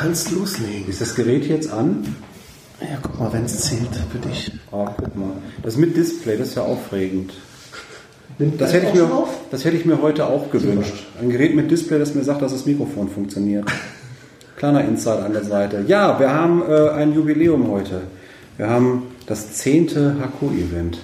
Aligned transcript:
kannst 0.00 0.30
loslegen. 0.30 0.88
Ist 0.88 1.00
das 1.00 1.14
Gerät 1.14 1.46
jetzt 1.46 1.70
an? 1.70 2.16
Ja, 2.80 2.98
guck 3.02 3.20
mal, 3.20 3.32
wenn 3.32 3.44
es 3.44 3.60
zählt 3.60 3.90
für 4.10 4.18
dich. 4.18 4.50
Oh, 4.70 4.88
guck 4.96 5.14
mal. 5.14 5.32
Das 5.62 5.76
mit 5.76 5.96
Display, 5.96 6.38
das 6.38 6.48
ist 6.48 6.54
ja 6.54 6.62
aufregend. 6.62 7.32
Das 8.38 8.72
hätte, 8.72 8.86
ich 8.86 8.94
mir, 8.94 9.06
das 9.50 9.66
hätte 9.66 9.76
ich 9.76 9.84
mir 9.84 10.00
heute 10.00 10.24
auch 10.24 10.50
gewünscht. 10.50 10.94
Ein 11.20 11.28
Gerät 11.28 11.54
mit 11.54 11.70
Display, 11.70 11.98
das 11.98 12.14
mir 12.14 12.24
sagt, 12.24 12.40
dass 12.40 12.52
das 12.52 12.64
Mikrofon 12.64 13.10
funktioniert. 13.10 13.70
Kleiner 14.56 14.82
Insight 14.82 15.22
an 15.22 15.34
der 15.34 15.44
Seite. 15.44 15.84
Ja, 15.86 16.18
wir 16.18 16.32
haben 16.32 16.62
äh, 16.66 16.88
ein 16.90 17.12
Jubiläum 17.12 17.70
heute. 17.70 18.00
Wir 18.56 18.70
haben 18.70 19.08
das 19.26 19.52
zehnte 19.52 20.16
HQ-Event. 20.18 20.98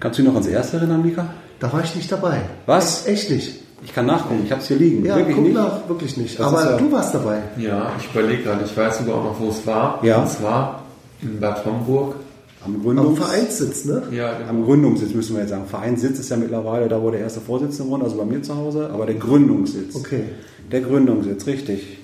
Kannst 0.00 0.18
du 0.18 0.22
dich 0.22 0.28
noch 0.28 0.36
ans 0.36 0.48
erste 0.48 0.78
erinnern, 0.78 1.02
Mika? 1.02 1.34
Da 1.60 1.70
war 1.70 1.84
ich 1.84 1.94
nicht 1.94 2.10
dabei. 2.10 2.40
Was? 2.64 3.06
Echt 3.06 3.30
nicht. 3.30 3.65
Ich 3.84 3.94
kann 3.94 4.06
nachgucken, 4.06 4.42
ich 4.44 4.50
habe 4.50 4.60
es 4.62 4.68
hier 4.68 4.78
liegen. 4.78 5.04
Ja, 5.04 5.16
Wirklich 5.16 5.36
guck 5.36 5.44
nicht? 5.44 5.54
nach, 5.54 5.88
wirklich 5.88 6.16
nicht. 6.16 6.38
Das 6.38 6.46
Aber 6.46 6.64
ja- 6.64 6.76
du 6.76 6.90
warst 6.92 7.14
dabei. 7.14 7.42
Ja, 7.58 7.92
ich 7.98 8.08
überlege 8.14 8.42
gerade, 8.44 8.64
ich 8.64 8.76
weiß 8.76 8.98
sogar 8.98 9.16
auch 9.16 9.24
noch, 9.24 9.40
wo 9.40 9.48
es 9.50 9.66
war. 9.66 10.00
Ja. 10.02 10.22
Und 10.22 10.28
zwar 10.30 10.82
in 11.22 11.38
Bad 11.40 11.64
Homburg. 11.64 12.16
Am, 12.64 12.74
Am 12.74 12.82
Gründungs 12.82 13.18
Vereinssitz, 13.18 13.84
ne? 13.84 14.02
Ja, 14.10 14.38
am 14.48 14.64
Gründungssitz 14.64 15.14
müssen 15.14 15.34
wir 15.36 15.42
jetzt 15.42 15.50
sagen. 15.50 15.66
Vereinssitz 15.68 16.18
ist 16.18 16.30
ja 16.30 16.36
mittlerweile 16.36 16.88
da, 16.88 17.00
wo 17.00 17.10
der 17.10 17.20
erste 17.20 17.40
Vorsitzende 17.40 17.88
wohnt, 17.92 18.02
also 18.02 18.16
bei 18.16 18.24
mir 18.24 18.42
zu 18.42 18.56
Hause, 18.56 18.90
aber 18.92 19.06
der 19.06 19.14
Gründungssitz. 19.16 19.94
Okay. 19.94 20.24
Der 20.72 20.80
Gründungssitz, 20.80 21.46
richtig. 21.46 21.98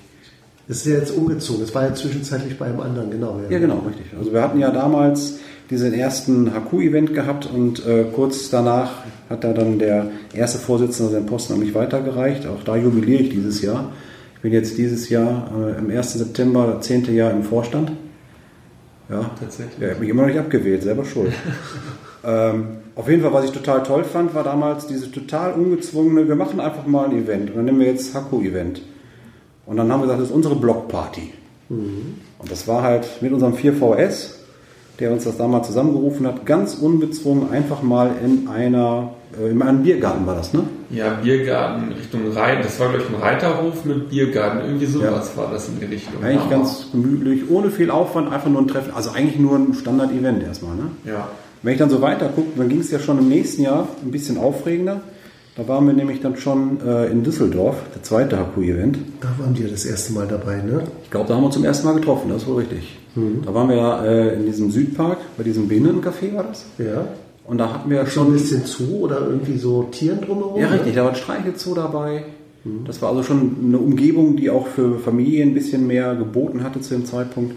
Das 0.68 0.76
ist 0.76 0.86
ja 0.86 0.98
jetzt 0.98 1.16
umgezogen. 1.16 1.62
Das 1.62 1.74
war 1.74 1.84
ja 1.84 1.94
zwischenzeitlich 1.94 2.56
bei 2.58 2.66
einem 2.66 2.78
anderen, 2.80 3.10
genau. 3.10 3.40
Ja, 3.50 3.58
genau, 3.58 3.82
richtig. 3.88 4.06
Also 4.16 4.32
wir 4.32 4.40
hatten 4.40 4.60
ja 4.60 4.70
damals 4.70 5.38
diesen 5.70 5.94
ersten 5.94 6.52
HQ-Event 6.52 7.14
gehabt 7.14 7.46
und 7.46 7.84
äh, 7.86 8.04
kurz 8.14 8.50
danach 8.50 9.04
hat 9.30 9.44
da 9.44 9.52
dann 9.52 9.78
der 9.78 10.10
erste 10.34 10.58
Vorsitzende 10.58 11.12
seinen 11.12 11.26
Posten 11.26 11.54
an 11.54 11.60
mich 11.60 11.74
weitergereicht. 11.74 12.46
Auch 12.46 12.62
da 12.64 12.76
jubiliere 12.76 13.22
ich 13.22 13.30
dieses 13.30 13.62
Jahr. 13.62 13.92
Ich 14.36 14.40
bin 14.42 14.52
jetzt 14.52 14.76
dieses 14.76 15.08
Jahr 15.08 15.50
äh, 15.56 15.78
im 15.78 15.90
1. 15.90 16.14
September, 16.14 16.74
das 16.74 16.86
zehnte 16.86 17.12
Jahr 17.12 17.30
im 17.30 17.42
Vorstand. 17.42 17.92
Ja, 19.08 19.30
Tatsächlich. 19.38 19.78
Ja, 19.78 19.86
ich 19.86 19.90
habe 19.92 20.00
mich 20.00 20.10
immer 20.10 20.22
noch 20.22 20.28
nicht 20.28 20.38
abgewählt, 20.38 20.82
selber 20.82 21.04
schuld. 21.04 21.32
ähm, 22.24 22.64
auf 22.94 23.08
jeden 23.08 23.22
Fall, 23.22 23.32
was 23.32 23.44
ich 23.44 23.52
total 23.52 23.82
toll 23.82 24.04
fand, 24.04 24.34
war 24.34 24.44
damals 24.44 24.86
dieses 24.86 25.10
total 25.10 25.52
ungezwungene, 25.52 26.28
wir 26.28 26.36
machen 26.36 26.60
einfach 26.60 26.86
mal 26.86 27.06
ein 27.06 27.16
Event 27.16 27.50
und 27.50 27.56
dann 27.56 27.64
nehmen 27.64 27.80
wir 27.80 27.86
jetzt 27.86 28.14
HQ-Event. 28.14 28.82
Und 29.64 29.76
dann 29.76 29.90
haben 29.90 30.00
wir 30.00 30.04
gesagt, 30.04 30.20
das 30.20 30.28
ist 30.28 30.34
unsere 30.34 30.56
Blockparty. 30.56 31.32
Und 32.38 32.50
das 32.50 32.68
war 32.68 32.82
halt 32.82 33.06
mit 33.22 33.32
unserem 33.32 33.54
4VS, 33.54 34.34
der 35.02 35.10
uns 35.10 35.24
das 35.24 35.36
damals 35.36 35.66
zusammengerufen 35.66 36.26
hat, 36.28 36.46
ganz 36.46 36.76
unbezwungen 36.76 37.50
einfach 37.50 37.82
mal 37.82 38.12
in 38.24 38.46
einer, 38.48 39.10
äh, 39.36 39.50
in 39.50 39.60
einem 39.60 39.82
Biergarten 39.82 40.24
war 40.26 40.36
das, 40.36 40.52
ne? 40.52 40.62
Ja, 40.90 41.14
Biergarten 41.14 41.92
Richtung 41.92 42.30
Rhein. 42.30 42.58
Das 42.62 42.78
war, 42.78 42.88
glaube 42.88 43.02
ich, 43.02 43.12
ein 43.12 43.20
Reiterhof 43.20 43.84
mit 43.84 44.10
Biergarten. 44.10 44.60
Irgendwie 44.64 44.86
sowas 44.86 45.36
war 45.36 45.50
das 45.50 45.68
in 45.68 45.80
die 45.80 45.86
Richtung. 45.86 46.22
Eigentlich 46.22 46.48
Ja, 46.48 46.56
ganz 46.56 46.86
gemütlich, 46.92 47.50
ohne 47.50 47.70
viel 47.70 47.90
Aufwand, 47.90 48.32
einfach 48.32 48.48
nur 48.48 48.62
ein 48.62 48.68
Treffen. 48.68 48.92
Also 48.94 49.10
eigentlich 49.10 49.40
nur 49.40 49.56
ein 49.56 49.74
Standard-Event 49.74 50.44
erstmal, 50.44 50.76
ne? 50.76 50.84
Ja. 51.04 51.28
Wenn 51.64 51.72
ich 51.72 51.78
dann 51.80 51.90
so 51.90 52.00
weiter 52.00 52.28
gucke, 52.28 52.50
dann 52.56 52.68
ging 52.68 52.78
es 52.78 52.92
ja 52.92 53.00
schon 53.00 53.18
im 53.18 53.28
nächsten 53.28 53.62
Jahr 53.62 53.88
ein 54.04 54.12
bisschen 54.12 54.38
aufregender. 54.38 55.00
Da 55.56 55.66
waren 55.66 55.84
wir 55.84 55.94
nämlich 55.94 56.20
dann 56.20 56.36
schon 56.36 56.78
äh, 56.86 57.06
in 57.06 57.24
Düsseldorf, 57.24 57.74
der 57.92 58.04
zweite 58.04 58.36
HQ-Event. 58.36 58.98
Da 59.20 59.28
waren 59.38 59.58
wir 59.58 59.68
das 59.68 59.84
erste 59.84 60.12
Mal 60.12 60.28
dabei, 60.28 60.56
ne? 60.58 60.84
Ich 61.02 61.10
glaube, 61.10 61.26
da 61.26 61.34
haben 61.34 61.42
wir 61.42 61.46
uns 61.46 61.56
zum 61.56 61.64
ersten 61.64 61.86
Mal 61.88 61.94
getroffen, 61.94 62.30
das 62.30 62.42
ist 62.42 62.48
wohl 62.48 62.60
richtig. 62.60 62.98
Da 63.14 63.52
waren 63.54 63.68
wir 63.68 64.02
äh, 64.04 64.34
in 64.36 64.46
diesem 64.46 64.70
Südpark, 64.70 65.18
bei 65.36 65.44
diesem 65.44 65.68
Behinderntencafé 65.68 66.34
war 66.34 66.44
das. 66.44 66.64
Ja. 66.78 67.06
Und 67.46 67.58
da 67.58 67.72
hatten 67.72 67.90
wir 67.90 68.06
Schon 68.06 68.22
ein 68.22 68.26
schon... 68.26 68.32
bisschen 68.32 68.64
zu 68.64 69.00
oder 69.00 69.20
irgendwie 69.20 69.58
so 69.58 69.84
Tieren 69.84 70.20
drumherum? 70.20 70.60
Ja, 70.60 70.68
richtig, 70.68 70.94
da 70.94 71.02
war 71.04 71.10
ein 71.10 71.16
Streichelzoo 71.16 71.74
dabei. 71.74 72.24
Das 72.86 73.02
war 73.02 73.08
also 73.08 73.24
schon 73.24 73.56
eine 73.66 73.78
Umgebung, 73.78 74.36
die 74.36 74.48
auch 74.48 74.68
für 74.68 74.98
Familien 75.00 75.50
ein 75.50 75.54
bisschen 75.54 75.86
mehr 75.86 76.14
geboten 76.14 76.62
hatte 76.62 76.80
zu 76.80 76.94
dem 76.94 77.04
Zeitpunkt. 77.04 77.54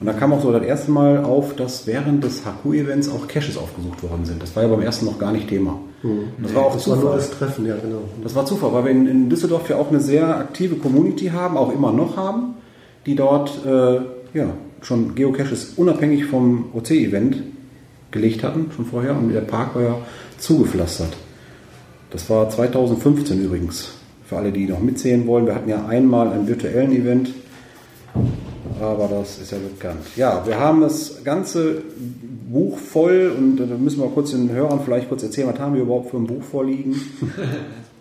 Und 0.00 0.06
da 0.06 0.14
kam 0.14 0.32
auch 0.32 0.40
so 0.40 0.50
das 0.52 0.62
erste 0.62 0.90
Mal 0.90 1.22
auf, 1.24 1.54
dass 1.54 1.86
während 1.86 2.24
des 2.24 2.42
HQ-Events 2.46 3.10
auch 3.10 3.28
Caches 3.28 3.58
aufgesucht 3.58 4.02
worden 4.02 4.24
sind. 4.24 4.42
Das 4.42 4.56
war 4.56 4.62
ja 4.62 4.68
beim 4.70 4.80
ersten 4.80 5.04
noch 5.04 5.18
gar 5.18 5.32
nicht 5.32 5.48
Thema. 5.48 5.78
Das 6.40 6.54
war 6.54 6.64
auch 6.66 6.74
Das 6.74 6.88
war 6.88 6.94
nur 6.96 7.04
Zufall. 7.04 7.18
das 7.18 7.30
Treffen, 7.32 7.66
ja, 7.66 7.74
genau. 7.76 8.02
Das 8.22 8.34
war 8.34 8.46
Zufall, 8.46 8.72
weil 8.72 8.84
wir 8.84 8.90
in, 8.92 9.06
in 9.06 9.28
Düsseldorf 9.28 9.68
ja 9.68 9.76
auch 9.76 9.90
eine 9.90 10.00
sehr 10.00 10.36
aktive 10.38 10.76
Community 10.76 11.26
haben, 11.26 11.56
auch 11.58 11.70
immer 11.74 11.92
noch 11.92 12.16
haben, 12.16 12.54
die 13.04 13.16
dort 13.16 13.50
äh, 13.66 13.96
ja, 14.32 14.46
schon 14.82 15.14
Geocaches 15.14 15.74
unabhängig 15.76 16.26
vom 16.26 16.66
OC-Event 16.74 17.42
gelegt 18.10 18.42
hatten, 18.42 18.70
schon 18.74 18.86
vorher. 18.86 19.16
Und 19.16 19.32
der 19.32 19.42
Park 19.42 19.74
war 19.74 19.82
ja 19.82 19.98
zugepflastert. 20.38 21.16
Das 22.10 22.28
war 22.30 22.48
2015 22.48 23.44
übrigens, 23.44 23.90
für 24.26 24.36
alle, 24.36 24.52
die 24.52 24.66
noch 24.66 24.80
mitzählen 24.80 25.26
wollen. 25.26 25.46
Wir 25.46 25.54
hatten 25.54 25.68
ja 25.68 25.86
einmal 25.86 26.28
einen 26.28 26.48
virtuellen 26.48 26.92
Event, 26.92 27.34
aber 28.80 29.08
das 29.08 29.38
ist 29.38 29.52
ja 29.52 29.58
bekannt. 29.58 30.00
Ja, 30.16 30.46
wir 30.46 30.58
haben 30.58 30.80
das 30.80 31.22
ganze 31.24 31.82
Buch 32.50 32.78
voll 32.78 33.32
und 33.36 33.56
da 33.58 33.66
müssen 33.76 34.00
wir 34.00 34.08
kurz 34.08 34.30
den 34.30 34.50
Hörern 34.50 34.80
vielleicht 34.84 35.08
kurz 35.08 35.22
erzählen, 35.22 35.48
was 35.52 35.58
haben 35.58 35.74
wir 35.74 35.82
überhaupt 35.82 36.10
für 36.10 36.16
ein 36.16 36.26
Buch 36.26 36.42
vorliegen. 36.42 37.00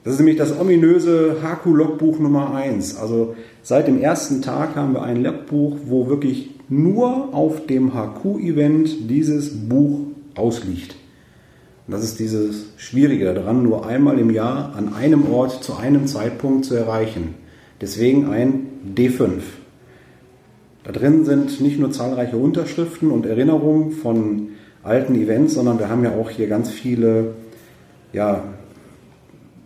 Das 0.04 0.14
ist 0.14 0.20
nämlich 0.22 0.38
das 0.38 0.58
ominöse 0.58 1.36
HQ-Logbuch 1.44 2.20
Nummer 2.20 2.56
1. 2.56 2.96
Also 2.96 3.36
seit 3.62 3.90
dem 3.90 4.00
ersten 4.00 4.42
Tag 4.42 4.78
haben 4.78 4.94
wir 4.94 5.04
ein 5.04 5.22
Logbuch, 5.22 5.76
wo 5.86 6.08
wirklich 6.08 6.52
nur 6.70 7.34
auf 7.34 7.66
dem 7.66 7.94
HQ-Event 7.94 9.10
dieses 9.10 9.70
Buch 9.70 10.08
ausliegt. 10.36 10.96
Und 11.88 11.94
das 11.94 12.04
ist 12.04 12.20
dieses 12.20 12.66
Schwierige 12.76 13.34
daran, 13.34 13.64
nur 13.64 13.86
einmal 13.86 14.20
im 14.20 14.30
Jahr 14.30 14.76
an 14.76 14.94
einem 14.94 15.32
Ort 15.32 15.64
zu 15.64 15.76
einem 15.76 16.06
Zeitpunkt 16.08 16.66
zu 16.66 16.76
erreichen. 16.76 17.36
Deswegen 17.80 18.28
ein 18.30 18.68
D5. 18.96 19.40
Da 20.84 20.92
drin 20.92 21.26
sind 21.26 21.62
nicht 21.62 21.80
nur 21.80 21.92
zahlreiche 21.92 22.38
Unterschriften 22.38 23.12
und 23.12 23.26
Erinnerungen 23.26 23.92
von 23.92 24.50
alten 24.84 25.16
Events, 25.16 25.54
sondern 25.54 25.80
wir 25.80 25.90
haben 25.90 26.04
ja 26.04 26.12
auch 26.16 26.30
hier 26.30 26.48
ganz 26.48 26.70
viele 26.70 27.36
ja, 28.14 28.44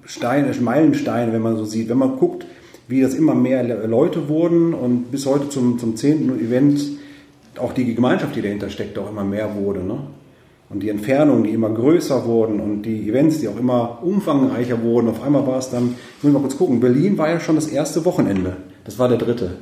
Steine, 0.06 0.54
Meilensteine, 0.60 1.34
wenn 1.34 1.42
man 1.42 1.58
so 1.58 1.66
sieht. 1.66 1.90
Wenn 1.90 1.98
man 1.98 2.18
guckt, 2.18 2.46
wie 2.92 3.02
das 3.02 3.16
immer 3.16 3.34
mehr 3.34 3.64
Le- 3.64 3.88
Leute 3.88 4.30
wurden 4.30 4.74
und 4.76 5.12
bis 5.12 5.26
heute 5.26 5.50
zum, 5.50 5.80
zum 5.80 5.96
10. 5.96 6.40
Event 6.40 6.80
auch 7.58 7.74
die 7.74 7.96
Gemeinschaft, 7.96 8.36
die 8.36 8.42
dahinter 8.42 8.70
steckt, 8.70 8.98
auch 9.00 9.10
immer 9.10 9.24
mehr 9.24 9.56
wurde. 9.56 9.80
Ne? 9.84 9.98
Und 10.70 10.82
die 10.84 10.90
Entfernungen, 10.90 11.44
die 11.44 11.50
immer 11.52 11.70
größer 11.70 12.26
wurden 12.26 12.60
und 12.62 12.84
die 12.84 13.10
Events, 13.10 13.40
die 13.40 13.48
auch 13.50 13.58
immer 13.60 14.00
umfangreicher 14.04 14.82
wurden. 14.84 15.10
Auf 15.10 15.22
einmal 15.22 15.46
war 15.48 15.58
es 15.58 15.70
dann, 15.70 15.96
ich 16.18 16.24
muss 16.24 16.32
mal 16.34 16.40
kurz 16.40 16.58
gucken, 16.58 16.80
Berlin 16.80 17.18
war 17.18 17.30
ja 17.30 17.40
schon 17.40 17.56
das 17.56 17.68
erste 17.68 18.06
Wochenende. 18.06 18.56
Das 18.86 18.98
war 19.00 19.10
der 19.10 19.18
dritte. 19.18 19.56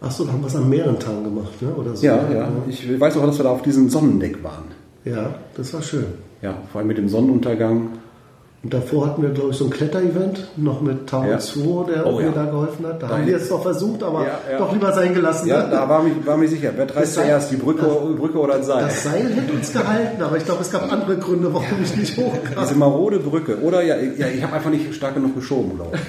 Achso, 0.00 0.24
da 0.24 0.32
haben 0.32 0.40
wir 0.40 0.48
es 0.48 0.56
an 0.56 0.68
mehreren 0.68 0.98
Tagen 0.98 1.22
gemacht, 1.22 1.62
ne? 1.62 1.68
Oder 1.76 1.94
so. 1.94 2.04
Ja, 2.04 2.28
ja. 2.32 2.48
Ich 2.68 2.98
weiß 2.98 3.16
auch, 3.18 3.24
dass 3.26 3.38
wir 3.38 3.44
da 3.44 3.50
auf 3.50 3.62
diesem 3.62 3.88
Sonnendeck 3.88 4.42
waren. 4.42 4.64
Ja, 5.04 5.36
das 5.56 5.72
war 5.74 5.80
schön. 5.82 6.06
Ja, 6.42 6.54
vor 6.72 6.80
allem 6.80 6.88
mit 6.88 6.98
dem 6.98 7.08
Sonnenuntergang. 7.08 7.90
Und 8.64 8.72
davor 8.72 9.06
hatten 9.08 9.22
wir, 9.22 9.30
glaube 9.30 9.50
ich, 9.50 9.56
so 9.56 9.64
ein 9.64 9.70
Kletterevent, 9.70 10.46
noch 10.56 10.80
mit 10.80 11.08
Tao 11.08 11.24
Ja. 11.24 11.38
2, 11.40 11.90
der 11.92 12.06
Oh, 12.06 12.18
mir 12.18 12.26
ja. 12.26 12.30
da 12.30 12.44
geholfen 12.44 12.86
hat. 12.86 13.02
Da, 13.02 13.08
Da 13.08 13.18
haben 13.18 13.26
wir 13.26 13.36
es 13.36 13.48
doch 13.48 13.60
versucht, 13.60 14.04
aber 14.04 14.20
Ja, 14.24 14.38
ja. 14.52 14.58
doch 14.58 14.72
lieber 14.72 14.92
sein 14.92 15.12
gelassen. 15.14 15.48
Ja, 15.48 15.64
ne? 15.64 15.70
da 15.72 15.88
war 15.88 16.00
mich, 16.04 16.12
war 16.24 16.36
mir 16.36 16.46
sicher. 16.48 16.70
Wer 16.76 16.84
reißt 16.84 16.96
Das 16.96 17.14
zuerst, 17.14 17.50
die 17.50 17.56
Brücke, 17.56 17.82
Brücke 18.16 18.38
oder 18.38 18.58
das 18.58 18.66
Seil? 18.66 18.84
Das 18.84 19.02
Seil 19.02 19.28
hätte 19.30 19.52
uns 19.52 19.72
gehalten, 19.72 20.22
aber 20.22 20.36
ich 20.36 20.44
glaube, 20.44 20.62
es 20.62 20.70
gab 20.70 20.92
andere 20.92 21.16
Gründe, 21.16 21.52
warum 21.52 21.82
ich 21.82 21.96
nicht 21.96 22.16
hochkam. 22.16 22.62
Diese 22.62 22.76
marode 22.76 23.18
Brücke. 23.18 23.58
Oder 23.62 23.82
ja, 23.82 23.96
ja 23.96 24.28
ich 24.28 24.40
habe 24.44 24.52
einfach 24.52 24.70
nicht 24.70 24.94
stark 24.94 25.14
genug 25.14 25.34
geschoben, 25.34 25.72
glaube 25.74 25.96
ich. 25.96 26.00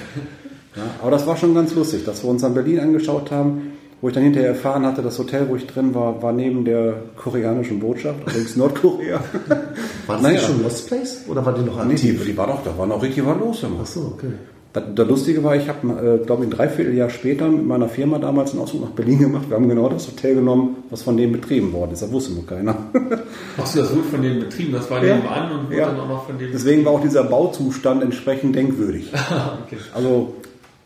Ja, 0.76 0.82
aber 1.02 1.10
das 1.10 1.26
war 1.26 1.36
schon 1.36 1.54
ganz 1.56 1.74
lustig, 1.74 2.04
dass 2.04 2.22
wir 2.22 2.30
uns 2.30 2.42
dann 2.42 2.54
Berlin 2.54 2.78
angeschaut 2.78 3.32
haben, 3.32 3.73
wo 4.00 4.08
ich 4.08 4.14
dann 4.14 4.22
hinterher 4.24 4.50
erfahren 4.50 4.84
hatte, 4.84 5.00
das 5.02 5.18
Hotel, 5.18 5.48
wo 5.48 5.56
ich 5.56 5.66
drin 5.66 5.94
war, 5.94 6.22
war 6.22 6.32
neben 6.32 6.64
der 6.64 6.94
koreanischen 7.16 7.80
Botschaft, 7.80 8.18
allerdings 8.26 8.56
Nordkorea. 8.56 9.20
War 10.06 10.16
das 10.16 10.22
Naja. 10.22 10.34
nicht 10.34 10.44
schon 10.46 10.62
Lost 10.62 10.86
Place? 10.88 11.22
Oder 11.28 11.46
war 11.46 11.54
die 11.54 11.62
noch 11.62 11.82
Nee, 11.86 11.94
die, 11.94 12.12
die 12.12 12.36
war 12.36 12.46
doch, 12.46 12.62
da 12.62 12.76
war 12.76 12.86
noch 12.86 13.02
richtig 13.02 13.24
was 13.24 13.38
los 13.38 13.62
immer. 13.62 13.80
Achso, 13.80 14.12
okay. 14.14 14.32
Das, 14.74 14.82
das 14.94 15.08
Lustige 15.08 15.42
war, 15.44 15.54
ich 15.56 15.68
habe, 15.68 16.18
äh, 16.20 16.26
glaube 16.26 16.42
ich, 16.44 16.50
ein 16.50 16.56
Dreivierteljahr 16.56 17.08
später 17.08 17.48
mit 17.48 17.64
meiner 17.64 17.88
Firma 17.88 18.18
damals 18.18 18.50
einen 18.52 18.60
Ausflug 18.62 18.82
nach 18.82 18.90
Berlin 18.90 19.20
gemacht. 19.20 19.44
Wir 19.48 19.56
haben 19.56 19.68
genau 19.68 19.88
das 19.88 20.08
Hotel 20.08 20.34
genommen, 20.34 20.76
was 20.90 21.02
von 21.02 21.16
denen 21.16 21.32
betrieben 21.32 21.72
worden 21.72 21.92
ist. 21.92 22.02
Das 22.02 22.10
wusste 22.12 22.32
nur 22.34 22.44
keiner. 22.44 22.74
Achso, 23.56 23.78
das 23.78 23.92
wurde 23.94 24.02
von 24.10 24.20
denen 24.20 24.40
betrieben, 24.40 24.72
das 24.72 24.90
war 24.90 25.02
Ja. 25.04 25.14
nebenan 25.16 25.52
und 25.60 25.66
wurde 25.68 25.76
Ja. 25.78 25.86
dann 25.86 26.00
auch 26.00 26.08
noch 26.08 26.26
von 26.26 26.38
denen 26.38 26.52
Deswegen 26.52 26.84
war 26.84 26.92
auch 26.92 27.02
dieser 27.02 27.22
Bauzustand 27.24 28.02
entsprechend 28.02 28.56
denkwürdig. 28.56 29.12
okay. 29.64 29.76
Also 29.94 30.34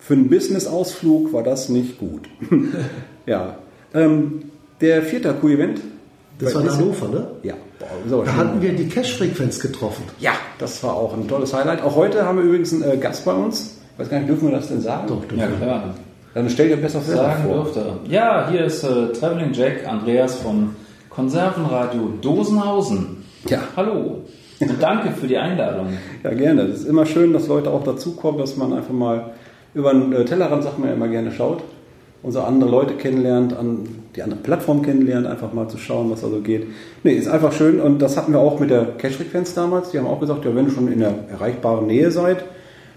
für 0.08 0.14
einen 0.14 0.30
Business-Ausflug 0.30 1.34
war 1.34 1.42
das 1.42 1.68
nicht 1.68 1.98
gut. 1.98 2.30
ja. 3.26 3.56
Ähm, 3.92 4.44
der 4.80 5.02
vierte 5.02 5.34
Q-Event. 5.34 5.82
Das 6.38 6.54
war 6.54 6.62
in 6.62 6.72
Hannover, 6.72 7.08
ne? 7.08 7.26
Ja. 7.42 7.52
Boah, 8.08 8.24
Da 8.24 8.34
hatten 8.34 8.62
wir 8.62 8.72
die 8.72 8.88
Cash-Frequenz 8.88 9.60
getroffen. 9.60 10.04
ja, 10.18 10.32
das 10.58 10.82
war 10.82 10.94
auch 10.94 11.12
ein 11.12 11.28
tolles 11.28 11.52
Highlight. 11.52 11.82
Auch 11.82 11.94
heute 11.94 12.24
haben 12.24 12.38
wir 12.38 12.44
übrigens 12.44 12.72
einen 12.72 12.90
äh, 12.90 12.96
Gast 12.96 13.26
bei 13.26 13.34
uns. 13.34 13.80
Ich 13.92 13.98
weiß 13.98 14.08
gar 14.08 14.16
nicht, 14.16 14.30
dürfen 14.30 14.48
wir 14.48 14.56
das 14.56 14.68
denn 14.68 14.80
sagen? 14.80 15.08
Doch, 15.08 15.22
doch. 15.26 15.36
Ja, 15.36 15.46
klar. 15.46 15.94
Dann 16.32 16.48
stell 16.48 16.68
dir 16.68 16.78
besser 16.78 17.02
Sagen 17.02 17.42
vor. 17.44 17.64
dürfte. 17.64 17.98
Ja, 18.08 18.48
hier 18.50 18.64
ist 18.64 18.84
äh, 18.84 19.12
Traveling 19.12 19.52
Jack 19.52 19.86
Andreas 19.86 20.36
von 20.36 20.74
Konservenradio 21.10 22.14
Dosenhausen. 22.22 23.24
Ja. 23.46 23.58
Hallo. 23.76 24.22
Und 24.58 24.72
danke 24.80 25.10
für 25.10 25.26
die 25.26 25.36
Einladung. 25.36 25.88
Ja, 26.24 26.32
gerne. 26.32 26.62
Es 26.62 26.80
ist 26.80 26.86
immer 26.88 27.04
schön, 27.04 27.34
dass 27.34 27.46
Leute 27.46 27.70
auch 27.70 27.84
dazukommen, 27.84 28.40
dass 28.40 28.56
man 28.56 28.72
einfach 28.72 28.94
mal 28.94 29.32
über 29.78 29.92
den 29.92 30.12
äh, 30.12 30.24
Tellerrand, 30.24 30.62
sagt 30.64 30.78
man 30.78 30.88
ja 30.88 30.94
immer 30.94 31.08
gerne, 31.08 31.30
schaut. 31.32 31.62
unsere 32.22 32.44
andere 32.46 32.68
Leute 32.70 32.94
kennenlernt, 32.94 33.56
an 33.56 33.88
die 34.16 34.22
andere 34.22 34.40
Plattform 34.40 34.82
kennenlernt, 34.82 35.26
einfach 35.26 35.52
mal 35.52 35.68
zu 35.68 35.78
schauen, 35.78 36.10
was 36.10 36.20
da 36.22 36.28
so 36.28 36.40
geht. 36.40 36.66
Nee, 37.04 37.12
ist 37.12 37.28
einfach 37.28 37.52
schön 37.52 37.80
und 37.80 38.00
das 38.00 38.16
hatten 38.16 38.32
wir 38.32 38.40
auch 38.40 38.58
mit 38.58 38.70
der 38.70 38.84
Cash-Frequenz 38.98 39.54
damals. 39.54 39.90
Die 39.92 39.98
haben 39.98 40.06
auch 40.06 40.18
gesagt, 40.20 40.44
ja, 40.44 40.54
wenn 40.54 40.66
ihr 40.66 40.72
schon 40.72 40.90
in 40.92 40.98
der 40.98 41.14
erreichbaren 41.30 41.86
Nähe 41.86 42.10
seid, 42.10 42.44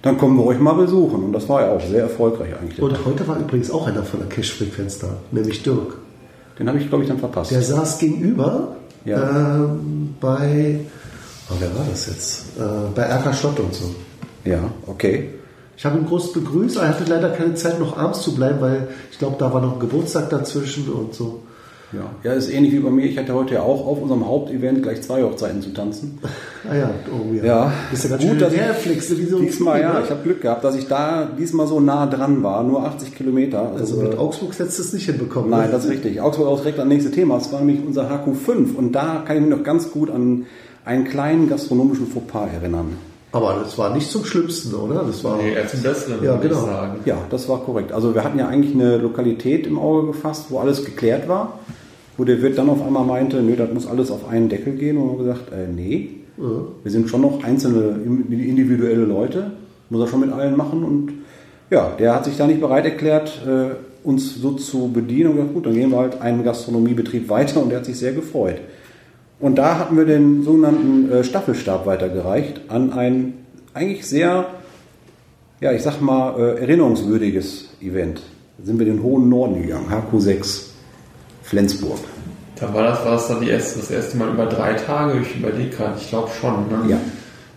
dann 0.01 0.17
kommen 0.17 0.35
wir 0.37 0.45
euch 0.47 0.59
mal 0.59 0.73
besuchen. 0.73 1.23
Und 1.25 1.33
das 1.33 1.47
war 1.47 1.61
ja 1.61 1.71
auch 1.71 1.81
sehr 1.81 2.01
erfolgreich 2.01 2.49
eigentlich. 2.59 2.81
Und 2.81 3.05
heute 3.05 3.27
war 3.27 3.37
übrigens 3.37 3.69
auch 3.69 3.85
einer 3.87 4.01
von 4.03 4.19
der 4.21 4.29
Cash-Frequenz 4.29 4.97
da, 4.99 5.09
nämlich 5.31 5.61
Dirk. 5.61 5.97
Den 6.57 6.67
habe 6.67 6.79
ich, 6.79 6.89
glaube 6.89 7.03
ich, 7.03 7.09
dann 7.09 7.19
verpasst. 7.19 7.51
Der 7.51 7.61
saß 7.61 7.99
gegenüber 7.99 8.75
Ja. 9.05 9.55
ähm, 9.59 10.15
bei, 10.19 10.79
oh, 11.49 11.53
wer 11.59 11.69
war 11.77 11.85
das 11.89 12.07
jetzt? 12.07 12.57
Äh, 12.59 12.63
bei 12.95 13.03
RK 13.03 13.33
Schott 13.35 13.59
und 13.59 13.73
so. 13.73 13.93
Ja, 14.45 14.63
okay. 14.87 15.29
Ich 15.77 15.85
habe 15.85 15.97
ihn 15.97 16.05
groß 16.05 16.33
begrüßt, 16.33 16.77
er 16.77 16.89
hatte 16.89 17.05
leider 17.05 17.29
keine 17.29 17.55
Zeit, 17.55 17.79
noch 17.79 17.97
abends 17.97 18.21
zu 18.21 18.35
bleiben, 18.35 18.61
weil 18.61 18.87
ich 19.11 19.17
glaube, 19.17 19.37
da 19.39 19.53
war 19.53 19.61
noch 19.61 19.73
ein 19.73 19.79
Geburtstag 19.79 20.29
dazwischen 20.29 20.89
und 20.89 21.13
so. 21.13 21.41
Ja. 21.93 22.09
ja, 22.23 22.33
ist 22.33 22.49
ähnlich 22.49 22.71
wie 22.71 22.79
bei 22.79 22.89
mir. 22.89 23.05
Ich 23.05 23.17
hatte 23.17 23.33
heute 23.33 23.55
ja 23.55 23.63
auch 23.63 23.85
auf 23.85 24.01
unserem 24.01 24.25
Hauptevent 24.25 24.81
gleich 24.81 25.01
zwei 25.01 25.23
Hochzeiten 25.23 25.61
zu 25.61 25.73
tanzen. 25.73 26.19
Ah 26.69 26.75
ja, 26.75 26.91
oh 27.11 27.33
ja. 27.33 27.43
Ja, 27.43 27.73
Bist 27.89 28.05
du 28.05 28.09
ganz 28.09 28.23
gut, 28.23 28.39
dass 28.39 28.55
herflixte, 28.55 29.17
wie 29.17 29.25
so 29.25 29.39
diesmal, 29.39 29.81
ja, 29.81 29.93
ne? 29.93 30.01
ich 30.05 30.11
habe 30.11 30.21
Glück 30.21 30.41
gehabt, 30.41 30.63
dass 30.63 30.75
ich 30.75 30.87
da 30.87 31.27
diesmal 31.37 31.65
so 31.65 31.79
nah 31.79 32.05
dran 32.05 32.43
war, 32.43 32.63
nur 32.63 32.85
80 32.85 33.15
Kilometer. 33.15 33.71
Also 33.71 33.97
mit 33.97 34.15
Augsburg 34.15 34.51
hättest 34.59 34.77
du 34.77 34.83
es 34.83 34.93
nicht 34.93 35.07
hinbekommen. 35.07 35.49
Nein, 35.49 35.65
ne? 35.65 35.71
das 35.71 35.85
ist 35.85 35.89
richtig. 35.89 36.21
Augsburg 36.21 36.47
auch 36.47 36.59
direkt 36.59 36.77
das 36.77 36.85
nächste 36.85 37.09
Thema. 37.09 37.39
Das 37.39 37.51
war 37.51 37.61
nämlich 37.61 37.83
unser 37.83 38.11
HQ5 38.11 38.75
und 38.75 38.91
da 38.91 39.23
kann 39.25 39.37
ich 39.37 39.41
mich 39.41 39.57
noch 39.57 39.63
ganz 39.63 39.89
gut 39.89 40.11
an 40.11 40.45
einen 40.85 41.03
kleinen 41.05 41.49
gastronomischen 41.49 42.05
Fauxpas 42.05 42.49
erinnern. 42.53 42.97
Aber 43.33 43.61
das 43.63 43.77
war 43.77 43.93
nicht 43.93 44.09
zum 44.11 44.25
Schlimmsten, 44.25 44.73
oder? 44.75 45.03
Das 45.07 45.23
war 45.23 45.37
Nee, 45.37 45.53
eher 45.53 45.67
zum 45.67 45.81
Besseren, 45.81 46.23
Ja, 46.23 46.33
würde 46.35 46.49
genau. 46.49 46.61
ich 46.61 46.65
sagen. 46.67 46.99
Ja, 47.05 47.17
das 47.29 47.47
war 47.47 47.59
korrekt. 47.63 47.91
Also 47.93 48.13
wir 48.13 48.23
hatten 48.23 48.37
ja 48.37 48.47
eigentlich 48.47 48.73
eine 48.75 48.97
Lokalität 48.97 49.65
im 49.67 49.79
Auge 49.79 50.07
gefasst, 50.07 50.47
wo 50.49 50.59
alles 50.59 50.83
geklärt 50.83 51.29
war, 51.29 51.59
wo 52.17 52.25
der 52.25 52.41
Wirt 52.41 52.57
dann 52.57 52.69
auf 52.69 52.85
einmal 52.85 53.05
meinte, 53.05 53.41
nö, 53.41 53.55
das 53.55 53.71
muss 53.73 53.87
alles 53.87 54.11
auf 54.11 54.27
einen 54.27 54.49
Deckel 54.49 54.73
gehen 54.73 54.97
und 54.97 55.03
wir 55.05 55.11
haben 55.11 55.17
gesagt, 55.19 55.51
äh, 55.53 55.67
nee, 55.73 56.09
wir 56.83 56.91
sind 56.91 57.07
schon 57.09 57.21
noch 57.21 57.43
einzelne 57.43 57.99
individuelle 58.03 59.05
Leute, 59.05 59.51
muss 59.89 60.01
er 60.01 60.07
schon 60.07 60.21
mit 60.21 60.31
allen 60.33 60.57
machen 60.57 60.83
und 60.83 61.13
ja, 61.69 61.91
der 61.99 62.15
hat 62.15 62.25
sich 62.25 62.35
da 62.37 62.47
nicht 62.47 62.59
bereit 62.59 62.83
erklärt, 62.85 63.41
äh, 63.47 63.75
uns 64.07 64.35
so 64.41 64.51
zu 64.53 64.91
bedienen 64.91 65.29
und 65.31 65.35
gesagt, 65.37 65.53
gut, 65.53 65.65
dann 65.67 65.73
gehen 65.75 65.91
wir 65.91 65.99
halt 65.99 66.19
einen 66.21 66.43
Gastronomiebetrieb 66.43 67.29
weiter 67.29 67.61
und 67.61 67.69
der 67.69 67.77
hat 67.79 67.85
sich 67.85 67.97
sehr 67.99 68.11
gefreut. 68.13 68.55
Und 69.41 69.55
da 69.55 69.79
hatten 69.79 69.97
wir 69.97 70.05
den 70.05 70.43
sogenannten 70.43 71.11
äh, 71.11 71.23
Staffelstab 71.23 71.87
weitergereicht 71.87 72.61
an 72.69 72.93
ein 72.93 73.33
eigentlich 73.73 74.05
sehr, 74.05 74.45
ja, 75.59 75.71
ich 75.71 75.81
sag 75.81 75.99
mal, 75.99 76.39
äh, 76.39 76.61
erinnerungswürdiges 76.61 77.69
Event. 77.81 78.21
Da 78.57 78.65
sind 78.65 78.79
wir 78.79 78.85
in 78.85 78.97
den 78.97 79.03
hohen 79.03 79.29
Norden 79.29 79.63
gegangen, 79.63 79.87
HQ6, 79.89 80.67
Flensburg. 81.41 81.99
Da 82.55 82.71
war 82.73 82.83
das, 82.83 83.03
war 83.03 83.13
das 83.13 83.27
dann 83.27 83.41
die 83.41 83.49
erste, 83.49 83.79
das 83.79 83.89
erste 83.89 84.17
Mal 84.17 84.29
über 84.29 84.45
drei 84.45 84.73
Tage. 84.73 85.19
Ich 85.19 85.35
überlege 85.35 85.75
gerade, 85.75 85.97
ich 85.99 86.09
glaube 86.09 86.29
schon. 86.39 86.67
Ne? 86.67 86.91
Ja. 86.91 86.97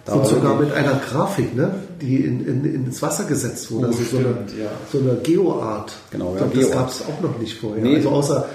Da 0.06 0.14
und 0.14 0.26
sogar 0.26 0.58
mit 0.58 0.72
einer 0.72 0.94
Grafik, 0.94 1.54
ne? 1.54 1.74
die 2.00 2.16
in, 2.16 2.46
in, 2.46 2.86
ins 2.86 3.02
Wasser 3.02 3.24
gesetzt 3.24 3.70
wurde. 3.70 3.86
Oh, 3.86 3.90
also 3.90 4.02
so 4.02 4.16
eine, 4.18 4.26
stimmt, 4.26 4.58
ja. 4.58 4.70
so 4.90 4.98
eine 4.98 5.16
Geoart. 5.22 5.92
Genau, 6.10 6.34
ich 6.34 6.40
ja, 6.40 6.46
glaube, 6.46 6.56
das 6.56 6.70
Geoart. 6.70 6.78
gab 6.78 6.88
es 6.88 7.02
auch 7.02 7.20
noch 7.22 7.38
nicht 7.38 7.58
vorher. 7.58 7.82
Nee. 7.82 7.96
Also 7.96 8.10
außer 8.10 8.46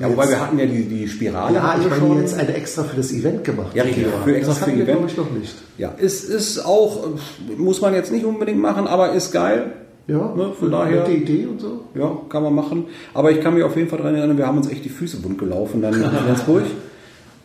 ja, 0.00 0.08
wobei 0.08 0.28
wir 0.28 0.40
hatten 0.40 0.58
ja 0.58 0.66
die, 0.66 0.82
die 0.84 1.08
Spirale. 1.08 1.54
ja, 1.56 1.74
ich 1.78 1.84
wir 1.84 1.90
meine 1.90 2.00
schon. 2.02 2.18
jetzt 2.20 2.38
eine 2.38 2.54
extra 2.54 2.84
für 2.84 2.96
das 2.96 3.12
Event 3.12 3.44
gemacht. 3.44 3.74
Ja, 3.74 3.82
richtig, 3.82 4.04
Geoart. 4.04 4.24
für 4.24 4.36
extra 4.36 4.52
das 4.54 4.62
für 4.62 4.66
wir, 4.68 4.74
Event. 4.84 4.88
glaube 4.98 5.06
ich, 5.08 5.16
noch 5.16 5.30
nicht. 5.32 5.54
Ja, 5.78 5.88
ist, 5.98 6.24
ist 6.24 6.64
auch, 6.64 7.06
muss 7.56 7.80
man 7.80 7.94
jetzt 7.94 8.12
nicht 8.12 8.24
unbedingt 8.24 8.60
machen, 8.60 8.86
aber 8.86 9.12
ist 9.12 9.32
geil. 9.32 9.72
Ja, 10.06 10.34
Ne, 10.36 10.52
von 10.58 10.70
daher- 10.70 10.98
nette 11.00 11.12
Idee 11.12 11.46
und 11.46 11.60
so. 11.60 11.80
Ja, 11.94 12.14
kann 12.28 12.42
man 12.42 12.54
machen. 12.54 12.84
Aber 13.14 13.30
ich 13.30 13.40
kann 13.40 13.54
mich 13.54 13.62
auf 13.64 13.74
jeden 13.76 13.88
Fall 13.88 13.98
daran 13.98 14.14
erinnern, 14.14 14.36
wir 14.36 14.46
haben 14.46 14.58
uns 14.58 14.68
echt 14.70 14.84
die 14.84 14.90
Füße 14.90 15.24
wund 15.24 15.38
gelaufen 15.38 15.80
dann 15.80 15.94
in 15.94 16.02
Flensburg. 16.24 16.64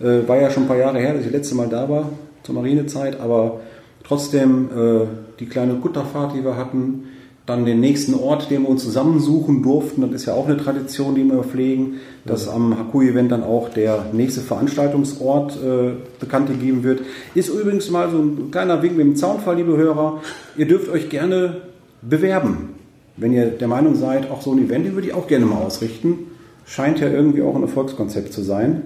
Äh, 0.01 0.27
war 0.27 0.37
ja 0.41 0.49
schon 0.51 0.63
ein 0.63 0.67
paar 0.67 0.77
Jahre 0.77 0.99
her, 0.99 1.11
dass 1.13 1.21
ich 1.21 1.27
das 1.27 1.33
letzte 1.35 1.55
Mal 1.55 1.67
da 1.69 1.87
war, 1.89 2.09
zur 2.43 2.55
Marinezeit, 2.55 3.19
aber 3.19 3.59
trotzdem 4.03 4.69
äh, 4.75 5.05
die 5.39 5.45
kleine 5.45 5.75
Kutterfahrt, 5.75 6.33
die 6.35 6.43
wir 6.43 6.57
hatten, 6.57 7.05
dann 7.49 7.65
den 7.65 7.79
nächsten 7.79 8.13
Ort, 8.13 8.51
den 8.51 8.61
wir 8.61 8.69
uns 8.69 8.83
zusammensuchen 8.83 9.63
durften, 9.63 10.01
das 10.01 10.11
ist 10.11 10.25
ja 10.27 10.35
auch 10.35 10.47
eine 10.47 10.57
Tradition, 10.57 11.15
die 11.15 11.23
wir 11.23 11.43
pflegen, 11.43 11.95
dass 12.23 12.47
am 12.47 12.77
Haku-Event 12.77 13.31
dann 13.31 13.43
auch 13.43 13.69
der 13.69 14.05
nächste 14.13 14.41
Veranstaltungsort 14.41 15.57
äh, 15.57 15.93
bekannt 16.19 16.49
gegeben 16.49 16.83
wird. 16.83 17.01
Ist 17.33 17.49
übrigens 17.49 17.89
mal 17.89 18.11
so 18.11 18.19
ein 18.19 18.51
kleiner 18.51 18.83
Wink 18.83 18.95
mit 18.97 19.07
dem 19.07 19.15
Zaunfall, 19.15 19.55
liebe 19.55 19.75
Hörer. 19.75 20.21
Ihr 20.57 20.67
dürft 20.67 20.89
euch 20.89 21.09
gerne 21.09 21.61
bewerben. 22.03 22.75
Wenn 23.17 23.33
ihr 23.33 23.47
der 23.47 23.67
Meinung 23.67 23.95
seid, 23.95 24.29
auch 24.29 24.41
so 24.41 24.53
ein 24.53 24.63
Event, 24.63 24.85
den 24.85 24.93
würde 24.93 25.07
ich 25.07 25.13
auch 25.15 25.27
gerne 25.27 25.45
mal 25.47 25.57
ausrichten, 25.57 26.27
scheint 26.65 26.99
ja 26.99 27.09
irgendwie 27.09 27.41
auch 27.41 27.55
ein 27.55 27.63
Erfolgskonzept 27.63 28.31
zu 28.31 28.43
sein. 28.43 28.83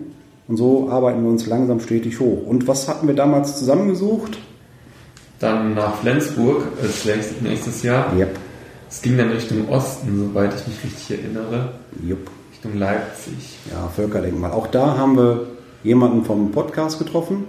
Und 0.48 0.56
so 0.56 0.89
arbeiten 0.89 1.21
wir 1.21 1.30
uns 1.30 1.45
langsam 1.48 1.81
stetig 1.81 2.19
hoch. 2.21 2.48
Und 2.48 2.68
was 2.68 2.88
hatten 2.88 3.07
wir 3.07 3.15
damals 3.15 3.60
zusammengesucht? 3.60 4.38
Dann 5.39 5.74
nach 5.74 5.98
Flensburg 5.98 6.63
als 6.81 7.04
nächstes, 7.04 7.42
nächstes 7.42 7.83
Jahr. 7.83 8.13
Yep. 8.18 8.39
Es 8.93 9.01
ging 9.01 9.17
dann 9.17 9.31
Richtung 9.31 9.67
Osten, 9.69 10.19
soweit 10.19 10.53
ich 10.53 10.67
mich 10.67 10.83
richtig 10.83 11.17
erinnere. 11.17 11.69
Jupp. 12.07 12.29
Richtung 12.51 12.77
Leipzig. 12.77 13.57
Ja, 13.71 13.87
Völkerdenkmal. 13.87 14.51
Auch 14.51 14.67
da 14.67 14.95
haben 14.95 15.17
wir 15.17 15.47
jemanden 15.83 16.23
vom 16.23 16.51
Podcast 16.51 16.99
getroffen. 16.99 17.45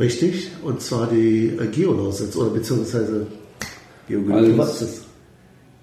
Richtig, 0.00 0.52
und 0.64 0.80
zwar 0.80 1.08
die 1.08 1.48
äh, 1.48 1.66
Geolausitz, 1.66 2.34
oder 2.34 2.48
beziehungsweise, 2.48 3.26
Geogedöns. 4.08 4.56
was 4.56 4.80
ist 4.80 5.00
das? 5.00 5.04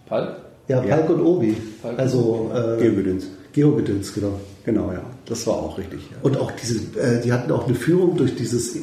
Palk? 0.07 0.35
Ja, 0.67 0.83
Ja. 0.83 0.95
Palk 0.97 1.09
und 1.11 1.21
Obi. 1.21 1.55
Palk 1.83 1.99
also, 1.99 2.51
äh, 2.55 2.81
Geogedöns. 2.81 3.27
Geogedöns, 3.51 4.15
genau. 4.15 4.39
Genau, 4.65 4.91
ja. 4.91 5.03
Das 5.27 5.45
war 5.45 5.53
auch 5.53 5.77
richtig. 5.77 5.99
Ja. 6.09 6.17
Und 6.23 6.39
auch 6.39 6.51
diese, 6.53 6.99
äh, 6.99 7.21
die 7.21 7.31
hatten 7.31 7.51
auch 7.51 7.67
eine 7.67 7.75
Führung 7.75 8.17
durch 8.17 8.35
dieses 8.35 8.75
ja, 8.75 8.79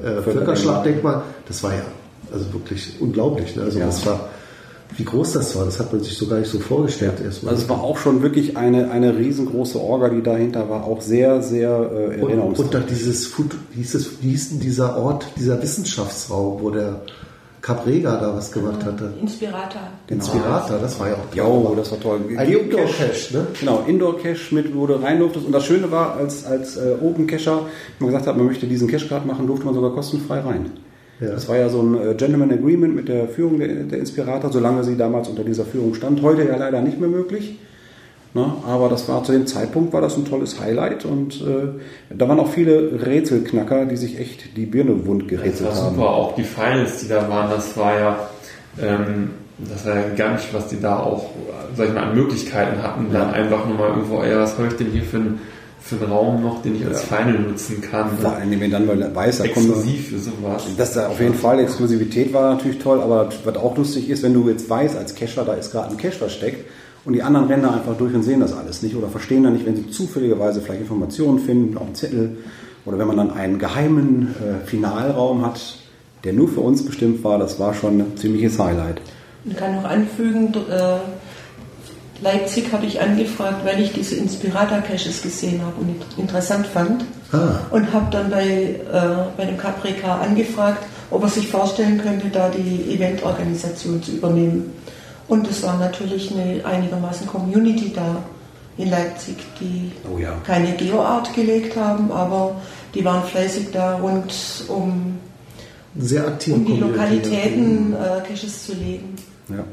äh, 0.00 0.02
Völkerdenkmal. 0.02 0.22
Völkerschlagdenkmal. 0.22 1.22
Das 1.46 1.62
war 1.62 1.74
ja 1.74 1.82
also 2.32 2.52
wirklich 2.52 2.94
unglaublich. 3.00 3.56
Ne? 3.56 3.62
Also 3.62 3.78
Ja. 3.78 3.86
das 3.86 4.04
war, 4.06 4.28
wie 4.96 5.04
groß 5.04 5.32
das 5.32 5.54
war, 5.56 5.64
das 5.66 5.78
hat 5.78 5.92
man 5.92 6.02
sich 6.02 6.16
so 6.16 6.26
gar 6.26 6.38
nicht 6.38 6.50
so 6.50 6.58
vorgestellt 6.58 7.20
erstmal. 7.24 7.52
Also 7.52 7.64
es 7.64 7.68
war 7.68 7.82
auch 7.82 7.98
schon 7.98 8.22
wirklich 8.22 8.56
eine, 8.56 8.90
eine 8.90 9.16
riesengroße 9.18 9.78
Orga, 9.80 10.08
die 10.08 10.22
dahinter 10.22 10.68
war. 10.70 10.84
Auch 10.84 11.00
sehr, 11.02 11.42
sehr 11.42 11.68
äh, 11.70 12.20
und, 12.20 12.28
erinnerungsvoll. 12.30 12.64
und 12.66 12.74
dann 12.74 12.84
dieses, 12.88 13.26
Fut- 13.26 13.54
wie 13.72 13.78
hieß, 13.82 13.94
es, 13.94 14.22
wie 14.22 14.30
hieß 14.30 14.50
denn 14.50 14.60
dieser 14.60 14.96
Ort, 14.96 15.26
dieser 15.38 15.60
Wissenschaftsraum, 15.62 16.62
wo 16.62 16.70
der 16.70 17.00
Cabrega 17.60 18.16
da 18.18 18.34
was 18.34 18.50
gemacht 18.52 18.82
hatte? 18.84 19.12
Inspirator. 19.20 19.82
Inspirata, 20.08 20.78
das 20.78 20.98
war 20.98 21.08
ja 21.08 21.14
auch 21.16 21.34
Jo, 21.34 21.74
das 21.76 21.90
war 21.90 22.00
toll. 22.00 22.20
Ein 22.36 22.48
Indoor-Cache, 22.50 23.34
ne? 23.34 23.46
Genau, 23.60 23.84
Indoor-Cache 23.86 24.54
mit, 24.54 24.74
wo 24.74 24.86
du 24.86 24.94
rein 24.94 25.18
durftest. 25.18 25.44
Und 25.44 25.52
das 25.52 25.66
Schöne 25.66 25.90
war, 25.90 26.14
als, 26.16 26.46
als 26.46 26.76
äh, 26.76 26.94
Open-Cacher, 27.02 27.56
wenn 27.98 28.06
man 28.06 28.08
gesagt 28.08 28.26
hat, 28.26 28.36
man 28.38 28.46
möchte 28.46 28.66
diesen 28.66 28.88
Cache 28.88 29.06
gerade 29.08 29.26
machen, 29.26 29.46
durfte 29.46 29.66
man 29.66 29.74
sogar 29.74 29.90
kostenfrei 29.92 30.40
rein. 30.40 30.70
Ja. 31.20 31.30
Das 31.30 31.48
war 31.48 31.56
ja 31.56 31.68
so 31.68 31.80
ein 31.82 31.94
äh, 31.94 32.14
Gentleman 32.14 32.52
Agreement 32.52 32.94
mit 32.94 33.08
der 33.08 33.28
Führung 33.28 33.58
der, 33.58 33.68
der 33.68 33.98
Inspirator, 33.98 34.52
solange 34.52 34.84
sie 34.84 34.96
damals 34.96 35.28
unter 35.28 35.42
dieser 35.44 35.64
Führung 35.64 35.94
stand. 35.94 36.22
Heute 36.22 36.44
ja 36.46 36.56
leider 36.56 36.80
nicht 36.80 37.00
mehr 37.00 37.08
möglich. 37.08 37.56
Ne? 38.34 38.52
Aber 38.66 38.88
das 38.88 39.08
war 39.08 39.24
zu 39.24 39.32
dem 39.32 39.46
Zeitpunkt 39.46 39.92
war 39.92 40.00
das 40.02 40.16
ein 40.16 40.26
tolles 40.26 40.60
Highlight 40.60 41.04
und 41.06 41.40
äh, 41.40 42.14
da 42.14 42.28
waren 42.28 42.38
auch 42.38 42.50
viele 42.50 43.04
Rätselknacker, 43.06 43.86
die 43.86 43.96
sich 43.96 44.20
echt 44.20 44.56
die 44.56 44.66
Birne 44.66 45.06
wund 45.06 45.22
Das 45.22 45.28
gerätselt 45.30 45.70
war 45.70 45.76
haben. 45.76 45.94
super. 45.96 46.10
Auch 46.10 46.34
die 46.34 46.42
Finals, 46.44 47.00
die 47.00 47.08
da 47.08 47.26
waren, 47.28 47.50
das 47.50 47.76
war 47.76 47.98
ja, 47.98 48.28
ähm, 48.80 49.30
das 49.58 49.86
war 49.86 49.96
ja 49.96 50.08
gigantisch, 50.10 50.48
was 50.52 50.68
die 50.68 50.78
da 50.80 50.98
auch, 51.00 51.30
sag 51.74 51.88
ich 51.88 51.94
mal, 51.94 52.04
an 52.04 52.14
Möglichkeiten 52.14 52.82
hatten. 52.82 53.06
Dann 53.12 53.30
einfach 53.32 53.66
nochmal 53.66 53.88
irgendwo, 53.90 54.22
ey, 54.22 54.36
was 54.36 54.58
habe 54.58 54.68
ich 54.68 54.74
denn 54.74 54.88
hier 54.88 55.02
für 55.02 55.16
einen 55.16 55.40
für 55.80 55.96
einen 55.96 56.12
Raum 56.12 56.42
noch, 56.42 56.62
den 56.62 56.76
ich 56.76 56.86
als 56.86 57.02
Final 57.02 57.40
nutzen 57.40 57.80
kann? 57.80 58.18
Vor 58.18 58.32
allem, 58.32 58.60
wenn 58.60 58.70
dann 58.70 58.88
weil 58.88 59.00
er 59.00 59.14
weiß, 59.14 59.38
da 59.38 59.44
Exklusiv 59.44 60.08
für 60.08 60.18
sowas. 60.18 60.64
Das 60.76 60.94
da 60.94 61.08
auf 61.08 61.20
jeden 61.20 61.34
Fall 61.34 61.60
Exklusivität 61.60 62.32
war 62.32 62.54
natürlich 62.54 62.78
toll, 62.78 63.00
aber 63.00 63.30
was 63.44 63.56
auch 63.56 63.76
lustig 63.76 64.10
ist, 64.10 64.22
wenn 64.22 64.34
du 64.34 64.48
jetzt 64.48 64.68
weißt 64.68 64.96
als 64.96 65.14
Cacher, 65.14 65.44
da 65.44 65.54
ist 65.54 65.72
gerade 65.72 65.90
ein 65.90 65.96
Cache 65.96 66.18
versteckt 66.18 66.64
und 67.04 67.14
die 67.14 67.22
anderen 67.22 67.46
rennen 67.46 67.62
da 67.62 67.70
einfach 67.70 67.96
durch 67.96 68.14
und 68.14 68.22
sehen 68.22 68.40
das 68.40 68.56
alles 68.56 68.82
nicht 68.82 68.96
oder 68.96 69.08
verstehen 69.08 69.44
da 69.44 69.50
nicht, 69.50 69.64
wenn 69.64 69.76
sie 69.76 69.90
zufälligerweise 69.90 70.60
vielleicht 70.60 70.82
Informationen 70.82 71.38
finden 71.38 71.78
auf 71.78 71.86
dem 71.86 71.94
Zettel 71.94 72.36
oder 72.84 72.98
wenn 72.98 73.06
man 73.06 73.16
dann 73.16 73.30
einen 73.30 73.58
geheimen 73.58 74.34
äh, 74.34 74.66
Finalraum 74.66 75.44
hat, 75.44 75.76
der 76.24 76.32
nur 76.32 76.48
für 76.48 76.60
uns 76.60 76.84
bestimmt 76.84 77.22
war, 77.24 77.38
das 77.38 77.58
war 77.60 77.74
schon 77.74 78.00
ein 78.00 78.16
ziemliches 78.16 78.58
Highlight. 78.58 79.00
Ich 79.44 79.56
kann 79.56 79.76
noch 79.76 79.84
anfügen, 79.84 80.52
äh, 80.54 80.98
Leipzig 82.20 82.72
habe 82.72 82.86
ich 82.86 83.00
angefragt, 83.00 83.64
weil 83.64 83.80
ich 83.80 83.92
diese 83.92 84.16
Inspirator-Caches 84.16 85.22
gesehen 85.22 85.60
habe 85.62 85.80
und 85.80 85.94
interessant 86.16 86.66
fand. 86.66 87.04
Ah. 87.32 87.60
Und 87.70 87.92
habe 87.92 88.06
dann 88.10 88.30
bei, 88.30 88.44
äh, 88.44 88.76
bei 89.36 89.44
dem 89.44 89.56
Caprica 89.56 90.16
angefragt, 90.16 90.82
ob 91.10 91.22
er 91.22 91.28
sich 91.28 91.46
vorstellen 91.48 92.00
könnte, 92.02 92.28
da 92.28 92.48
die 92.48 92.92
Eventorganisation 92.94 94.02
zu 94.02 94.12
übernehmen. 94.12 94.72
Und 95.28 95.48
es 95.48 95.62
war 95.62 95.78
natürlich 95.78 96.32
eine 96.32 96.64
einigermaßen 96.64 97.26
Community 97.26 97.92
da 97.94 98.16
in 98.78 98.90
Leipzig, 98.90 99.36
die 99.60 99.92
Oh 100.12 100.18
ja. 100.18 100.34
keine 100.44 100.72
Geoart 100.72 101.34
gelegt 101.34 101.76
haben, 101.76 102.10
aber 102.10 102.56
die 102.94 103.04
waren 103.04 103.22
fleißig 103.24 103.68
da 103.72 103.96
rund 103.96 104.32
um, 104.68 105.18
Sehr 105.98 106.26
aktiv. 106.26 106.54
um 106.54 106.64
die 106.64 106.76
Lokalitäten 106.76 107.92
äh, 107.94 108.26
Caches 108.26 108.66
zu 108.66 108.72
legen. 108.74 109.16
Ja. 109.48 109.64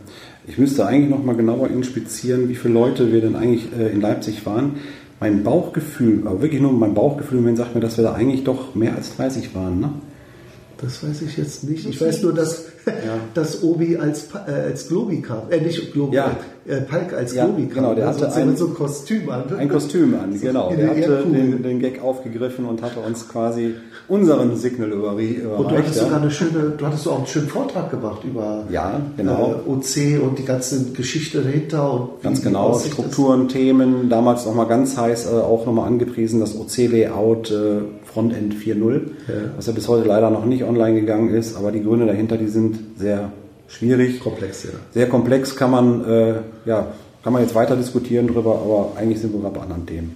Ich 0.48 0.58
müsste 0.58 0.86
eigentlich 0.86 1.10
noch 1.10 1.24
mal 1.24 1.36
genauer 1.36 1.70
inspizieren, 1.70 2.50
wie 2.50 2.56
viele 2.56 2.74
Leute 2.74 3.12
wir 3.12 3.22
denn 3.22 3.36
eigentlich 3.36 3.68
äh, 3.78 3.92
in 3.92 4.02
Leipzig 4.02 4.46
waren. 4.46 4.76
Mein 5.20 5.44
Bauchgefühl, 5.44 6.28
aber 6.28 6.42
wirklich 6.42 6.62
nur 6.62 6.74
mein 6.74 6.94
Bauchgefühl, 6.94 7.42
mein 7.42 7.56
sagt 7.56 7.74
mir, 7.74 7.82
dass 7.82 7.98
wir 7.98 8.04
da 8.04 8.14
eigentlich 8.14 8.44
doch 8.44 8.76
mehr 8.76 8.96
als 8.96 9.16
30 9.16 9.56
waren. 9.56 9.80
Ne? 9.80 9.90
Das 10.78 11.02
weiß 11.04 11.22
ich 11.24 11.38
jetzt 11.38 11.64
nicht. 11.64 11.88
Ich 11.88 12.00
weiß 12.00 12.22
nur, 12.22 12.34
dass, 12.34 12.66
dass 13.34 13.64
Obi 13.64 13.98
als, 13.98 14.28
äh, 14.48 14.52
als 14.70 14.88
Globi 14.88 15.22
kam. 15.22 15.44
Äh, 15.50 15.62
nicht 15.62 15.92
Globi, 15.94 16.16
Ja. 16.18 16.32
äh, 16.68 16.82
Palk 16.82 17.14
als 17.14 17.34
Ja, 17.34 17.46
Globi 17.46 17.66
kam. 17.68 17.76
genau, 17.84 17.96
der 17.96 18.08
Also 18.08 18.22
hatte 18.26 18.34
so 18.34 18.40
ein- 18.42 18.58
so 18.58 18.66
einem 18.66 18.74
Kostüm 18.76 19.30
an. 19.30 19.44
Ein 19.58 19.70
Kostüm 19.70 20.14
an, 20.16 20.40
genau. 20.42 20.70
in 20.70 20.78
Der 20.78 20.90
hatte 20.90 21.24
den, 21.32 21.64
den 21.64 21.80
Gag 21.80 22.02
aufgegriffen 22.04 22.66
und 22.66 22.82
hatte 22.82 23.00
uns 23.00 23.28
quasi 23.28 23.74
unseren 24.08 24.56
Signal 24.56 24.92
überrie- 24.92 25.36
überreicht. 25.42 25.60
Und 25.60 25.72
du 25.72 25.78
hattest 25.78 25.96
ja. 25.98 26.04
sogar 26.04 26.22
eine 26.22 26.32
schöne, 26.32 26.74
du 26.78 26.86
hattest 26.86 27.08
auch 27.08 27.18
einen 27.18 27.28
schönen 27.28 27.48
Vortrag 27.48 27.90
gemacht 27.90 28.24
über 28.24 28.66
Ja, 28.70 29.02
genau. 29.18 29.56
äh, 29.66 29.70
OC 29.70 30.20
und 30.22 30.38
die 30.38 30.46
ganze 30.46 30.92
Geschichte 30.92 31.42
dahinter 31.42 31.92
und 31.94 32.22
Ganz 32.22 32.42
genau, 32.44 32.78
Strukturen, 32.78 33.48
Themen, 33.48 34.10
damals 34.10 34.46
nochmal 34.46 34.68
ganz 34.68 34.96
heiß 34.98 35.26
äh, 35.32 35.36
auch 35.36 35.66
nochmal 35.66 35.88
angepriesen, 35.88 36.40
das 36.40 36.56
OC-Layout 36.56 37.52
äh, 37.52 37.56
Frontend 38.04 38.54
4.0, 38.56 39.02
was 39.58 39.66
ja 39.68 39.74
bis 39.74 39.88
heute 39.90 40.08
leider 40.08 40.30
noch 40.30 40.46
nicht 40.46 40.64
online 40.64 41.00
gegangen 41.02 41.34
ist, 41.34 41.58
aber 41.58 41.72
die 41.74 41.84
Gründe 41.84 42.06
dahinter, 42.06 42.38
die 42.38 42.48
sind 42.48 42.75
sehr 42.98 43.32
schwierig. 43.68 44.20
Komplex, 44.20 44.64
ja. 44.64 44.72
Sehr 44.92 45.10
komplex 45.10 45.56
kann 45.56 45.72
man, 45.72 46.06
äh, 46.06 46.36
ja, 46.66 46.88
kann 47.24 47.34
man 47.34 47.42
jetzt 47.42 47.56
weiter 47.56 47.76
diskutieren 47.76 48.28
drüber, 48.28 48.62
aber 48.64 48.94
eigentlich 48.98 49.20
sind 49.20 49.34
wir 49.34 49.42
gerade 49.42 49.56
bei 49.56 49.62
anderen 49.62 49.86
Themen. 49.86 50.16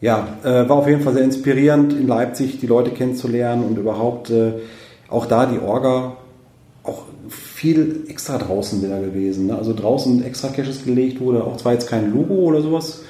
Ja, 0.00 0.38
äh, 0.44 0.68
war 0.68 0.76
auf 0.76 0.88
jeden 0.88 1.02
Fall 1.02 1.14
sehr 1.14 1.24
inspirierend 1.24 1.92
in 1.92 2.06
Leipzig, 2.06 2.60
die 2.60 2.66
Leute 2.66 2.90
kennenzulernen 2.90 3.64
und 3.64 3.78
überhaupt 3.78 4.30
äh, 4.30 4.52
auch 5.08 5.26
da 5.26 5.46
die 5.46 5.58
Orga, 5.58 6.16
auch 6.84 7.02
viel 7.28 8.04
extra 8.08 8.38
draußen 8.38 8.82
wieder 8.82 9.00
gewesen. 9.00 9.48
Ne? 9.48 9.56
Also 9.56 9.74
draußen 9.74 10.24
extra 10.24 10.48
Caches 10.48 10.84
gelegt 10.84 11.20
wurde, 11.20 11.44
auch 11.44 11.56
zwar 11.56 11.72
jetzt 11.72 11.88
kein 11.88 12.12
Logo 12.12 12.34
oder 12.34 12.62
sowas, 12.62 13.02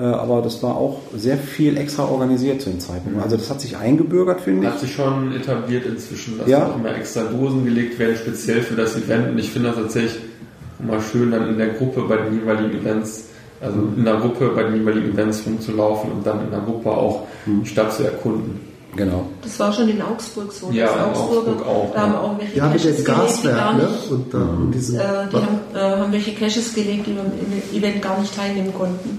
aber 0.00 0.40
das 0.42 0.62
war 0.62 0.76
auch 0.76 1.00
sehr 1.16 1.36
viel 1.36 1.76
extra 1.76 2.04
organisiert 2.04 2.62
zu 2.62 2.70
dem 2.70 2.80
Zeitpunkt. 2.80 3.22
Also 3.22 3.36
das 3.36 3.50
hat 3.50 3.60
sich 3.60 3.76
eingebürgert, 3.76 4.40
finde 4.40 4.66
ich. 4.66 4.72
Hat 4.72 4.80
sich 4.80 4.94
schon 4.94 5.32
etabliert 5.34 5.84
inzwischen, 5.86 6.38
dass 6.38 6.48
Ja. 6.48 6.66
auch 6.66 6.76
immer 6.76 6.94
extra 6.96 7.22
Dosen 7.24 7.64
gelegt 7.64 7.98
werden, 7.98 8.16
speziell 8.16 8.62
für 8.62 8.74
das 8.74 8.96
Event. 8.96 9.28
Und 9.30 9.38
ich 9.38 9.50
finde 9.50 9.68
das 9.68 9.76
tatsächlich 9.78 10.22
immer 10.82 11.00
schön, 11.00 11.30
dann 11.30 11.48
in 11.50 11.58
der 11.58 11.68
Gruppe 11.68 12.02
bei 12.08 12.16
den 12.16 12.34
jeweiligen 12.40 12.80
Events, 12.80 13.24
also 13.60 13.78
in 13.96 14.04
der 14.04 14.16
Gruppe 14.16 14.48
bei 14.54 14.62
den 14.64 14.76
jeweiligen 14.76 15.12
Events 15.12 15.42
rumzulaufen 15.46 16.10
und 16.10 16.26
dann 16.26 16.42
in 16.44 16.50
der 16.50 16.60
Gruppe 16.60 16.90
auch 16.90 17.24
die 17.46 17.66
Stadt 17.68 17.92
zu 17.92 18.04
erkunden. 18.04 18.60
Genau. 18.94 19.24
Das 19.42 19.58
war 19.58 19.72
schon 19.72 19.88
in 19.88 20.02
Augsburg 20.02 20.52
so. 20.52 20.70
Ja, 20.70 20.92
in 20.92 21.00
Augsburg 21.00 21.66
auch, 21.66 21.94
Da 21.94 22.00
haben 22.02 22.12
ja. 22.12 22.20
auch 22.20 22.38
welche 22.38 22.56
Ja, 22.58 22.68
Caches 22.68 22.82
gelegt, 22.82 22.98
die 22.98 23.04
Gaswerk, 23.04 23.56
gar 23.56 23.74
ne? 23.74 23.82
nicht, 23.84 24.10
Und 24.10 24.34
dann 24.34 24.48
und 24.50 24.70
diesen, 24.74 24.98
äh, 24.98 25.02
die 25.32 25.36
haben, 25.36 25.46
äh, 25.74 25.78
haben 26.02 26.12
welche 26.12 26.32
Caches 26.34 26.74
gelegt, 26.74 27.06
die 27.06 27.12
beim 27.12 27.32
Event 27.74 28.02
gar 28.02 28.20
nicht 28.20 28.36
teilnehmen 28.36 28.74
konnten. 28.74 29.18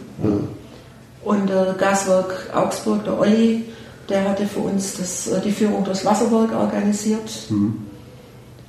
Und 1.23 1.49
äh, 1.49 1.73
Gaswerk 1.77 2.49
Augsburg, 2.53 3.03
der 3.05 3.19
Olli, 3.19 3.65
der 4.09 4.29
hatte 4.29 4.45
für 4.45 4.59
uns 4.59 4.97
das, 4.97 5.27
äh, 5.27 5.39
die 5.41 5.51
Führung 5.51 5.83
durchs 5.83 6.05
Wasserwerk 6.05 6.53
organisiert. 6.53 7.29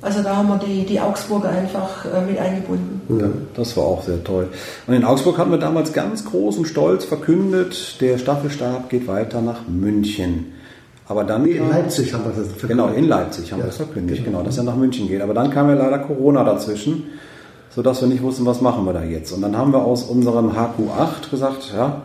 Also 0.01 0.21
da 0.21 0.35
haben 0.37 0.47
wir 0.49 0.57
die, 0.59 0.85
die 0.85 0.99
Augsburger 0.99 1.49
einfach 1.49 2.05
äh, 2.05 2.21
mit 2.29 2.37
eingebunden. 2.39 3.01
Ja, 3.19 3.27
das 3.55 3.75
war 3.75 3.85
auch 3.85 4.03
sehr 4.03 4.23
toll. 4.23 4.49
Und 4.87 4.93
in 4.93 5.03
Augsburg 5.03 5.37
hatten 5.37 5.51
wir 5.51 5.57
damals 5.57 5.93
ganz 5.93 6.23
groß 6.25 6.57
und 6.57 6.65
stolz 6.67 7.05
verkündet, 7.05 7.99
der 8.01 8.17
Staffelstab 8.17 8.89
geht 8.89 9.07
weiter 9.07 9.41
nach 9.41 9.67
München. 9.67 10.53
Aber 11.07 11.23
dann 11.23 11.43
Nee, 11.43 11.51
in 11.57 11.69
Leipzig 11.69 12.13
haben 12.13 12.23
wir 12.23 12.29
das 12.31 12.47
verkündet. 12.47 12.69
Genau, 12.69 12.87
in 12.89 13.07
Leipzig 13.07 13.51
haben 13.51 13.59
Ja, 13.59 13.65
wir 13.65 13.67
das 13.67 13.77
verkündigt, 13.77 14.23
genau, 14.25 14.41
dass 14.43 14.57
er 14.57 14.63
nach 14.63 14.75
München 14.75 15.07
geht. 15.07 15.21
Aber 15.21 15.33
dann 15.33 15.51
kam 15.51 15.69
ja 15.69 15.75
leider 15.75 15.99
Corona 15.99 16.43
dazwischen, 16.43 17.03
sodass 17.69 18.01
wir 18.01 18.07
nicht 18.07 18.23
wussten, 18.23 18.45
was 18.45 18.61
machen 18.61 18.85
wir 18.85 18.93
da 18.93 19.03
jetzt. 19.03 19.31
Und 19.31 19.41
dann 19.41 19.55
haben 19.57 19.71
wir 19.71 19.83
aus 19.83 20.03
unserem 20.03 20.51
HQ8 20.51 21.29
gesagt, 21.29 21.71
ja, 21.75 22.01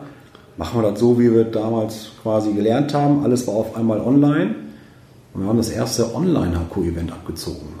machen 0.57 0.81
wir 0.81 0.89
das 0.89 0.99
so, 0.99 1.19
wie 1.19 1.33
wir 1.33 1.45
damals 1.45 2.11
quasi 2.21 2.53
gelernt 2.53 2.93
haben. 2.93 3.23
Alles 3.23 3.47
war 3.47 3.55
auf 3.55 3.75
einmal 3.75 3.99
online. 3.99 4.55
Und 5.33 5.41
wir 5.41 5.47
haben 5.47 5.57
das 5.57 5.69
erste 5.69 6.13
Online-HQ-Event 6.13 7.11
abgezogen. 7.11 7.79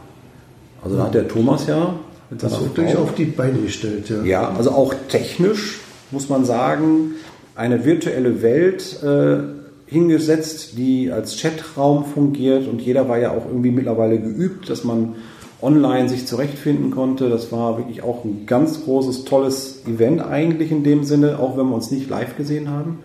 Also 0.83 0.97
da 0.97 1.03
hat 1.05 1.13
der 1.13 1.27
Thomas 1.27 1.67
ja 1.67 1.95
Das 2.29 2.59
wirklich 2.61 2.95
auf 2.95 3.13
die 3.13 3.25
Beine 3.25 3.59
gestellt, 3.59 4.09
ja. 4.09 4.23
ja, 4.23 4.49
also 4.57 4.71
auch 4.71 4.93
technisch 5.09 5.81
muss 6.11 6.29
man 6.29 6.45
sagen, 6.45 7.15
eine 7.55 7.85
virtuelle 7.85 8.41
Welt 8.41 9.01
äh, 9.03 9.37
hingesetzt, 9.85 10.77
die 10.77 11.11
als 11.11 11.41
Chatraum 11.41 12.05
fungiert 12.05 12.67
und 12.67 12.81
jeder 12.81 13.09
war 13.09 13.17
ja 13.17 13.31
auch 13.31 13.45
irgendwie 13.45 13.71
mittlerweile 13.71 14.19
geübt, 14.19 14.69
dass 14.69 14.83
man 14.83 15.15
online 15.61 16.09
sich 16.09 16.27
zurechtfinden 16.27 16.91
konnte. 16.91 17.29
Das 17.29 17.51
war 17.51 17.77
wirklich 17.77 18.03
auch 18.03 18.23
ein 18.25 18.45
ganz 18.45 18.83
großes, 18.83 19.25
tolles 19.25 19.85
Event 19.85 20.21
eigentlich 20.21 20.71
in 20.71 20.83
dem 20.83 21.03
Sinne, 21.03 21.39
auch 21.39 21.57
wenn 21.57 21.67
wir 21.67 21.75
uns 21.75 21.91
nicht 21.91 22.09
live 22.09 22.37
gesehen 22.37 22.69
haben. 22.69 22.99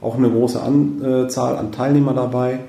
Auch 0.00 0.16
eine 0.16 0.30
große 0.30 0.60
Anzahl 0.62 1.56
an 1.56 1.72
Teilnehmer 1.72 2.14
dabei. 2.14 2.60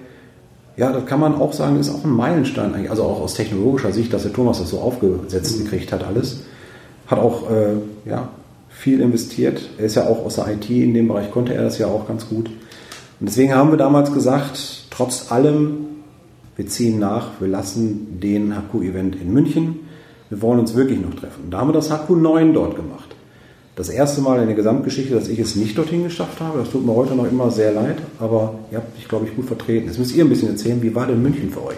Ja, 0.77 0.91
das 0.91 1.05
kann 1.05 1.19
man 1.19 1.35
auch 1.35 1.53
sagen, 1.53 1.79
ist 1.79 1.93
auch 1.93 2.03
ein 2.03 2.11
Meilenstein 2.11 2.73
eigentlich, 2.73 2.89
also 2.89 3.03
auch 3.03 3.21
aus 3.21 3.33
technologischer 3.33 3.91
Sicht, 3.91 4.13
dass 4.13 4.23
der 4.23 4.33
Thomas 4.33 4.59
das 4.59 4.69
so 4.69 4.79
aufgesetzt 4.79 5.57
gekriegt 5.61 5.91
hat 5.91 6.05
alles. 6.05 6.41
Hat 7.05 7.19
auch 7.19 7.51
äh, 7.51 7.73
ja, 8.09 8.29
viel 8.69 9.01
investiert. 9.01 9.61
Er 9.77 9.85
ist 9.85 9.95
ja 9.95 10.07
auch 10.07 10.25
aus 10.25 10.35
der 10.35 10.47
IT, 10.47 10.69
in 10.69 10.93
dem 10.93 11.09
Bereich 11.09 11.31
konnte 11.31 11.53
er 11.53 11.63
das 11.63 11.77
ja 11.77 11.87
auch 11.87 12.07
ganz 12.07 12.29
gut. 12.29 12.49
Und 13.19 13.27
deswegen 13.27 13.53
haben 13.53 13.71
wir 13.71 13.77
damals 13.77 14.13
gesagt, 14.13 14.85
trotz 14.89 15.31
allem, 15.31 15.88
wir 16.59 16.67
ziehen 16.67 16.99
nach, 16.99 17.39
wir 17.39 17.47
lassen 17.47 18.19
den 18.19 18.53
HQ-Event 18.53 19.15
in 19.15 19.31
München. 19.31 19.79
Wir 20.29 20.41
wollen 20.41 20.59
uns 20.59 20.75
wirklich 20.75 20.99
noch 20.99 21.13
treffen. 21.13 21.45
Und 21.45 21.51
da 21.51 21.59
haben 21.59 21.69
wir 21.69 21.73
das 21.73 21.89
HQ9 21.89 22.51
dort 22.51 22.75
gemacht. 22.75 23.15
Das 23.77 23.87
erste 23.87 24.19
Mal 24.19 24.41
in 24.41 24.47
der 24.47 24.57
Gesamtgeschichte, 24.57 25.15
dass 25.15 25.29
ich 25.29 25.39
es 25.39 25.55
nicht 25.55 25.77
dorthin 25.77 26.03
geschafft 26.03 26.41
habe. 26.41 26.59
Das 26.59 26.69
tut 26.69 26.85
mir 26.85 26.93
heute 26.93 27.15
noch 27.15 27.31
immer 27.31 27.49
sehr 27.49 27.71
leid, 27.71 27.99
aber 28.19 28.55
ihr 28.71 28.79
habt 28.79 28.93
mich, 28.97 29.07
glaube 29.07 29.25
ich, 29.25 29.37
gut 29.37 29.45
vertreten. 29.45 29.87
Jetzt 29.87 29.99
müsst 29.99 30.13
ihr 30.13 30.25
ein 30.25 30.27
bisschen 30.27 30.49
erzählen, 30.49 30.81
wie 30.81 30.93
war 30.93 31.07
denn 31.07 31.21
München 31.23 31.49
für 31.49 31.65
euch? 31.65 31.77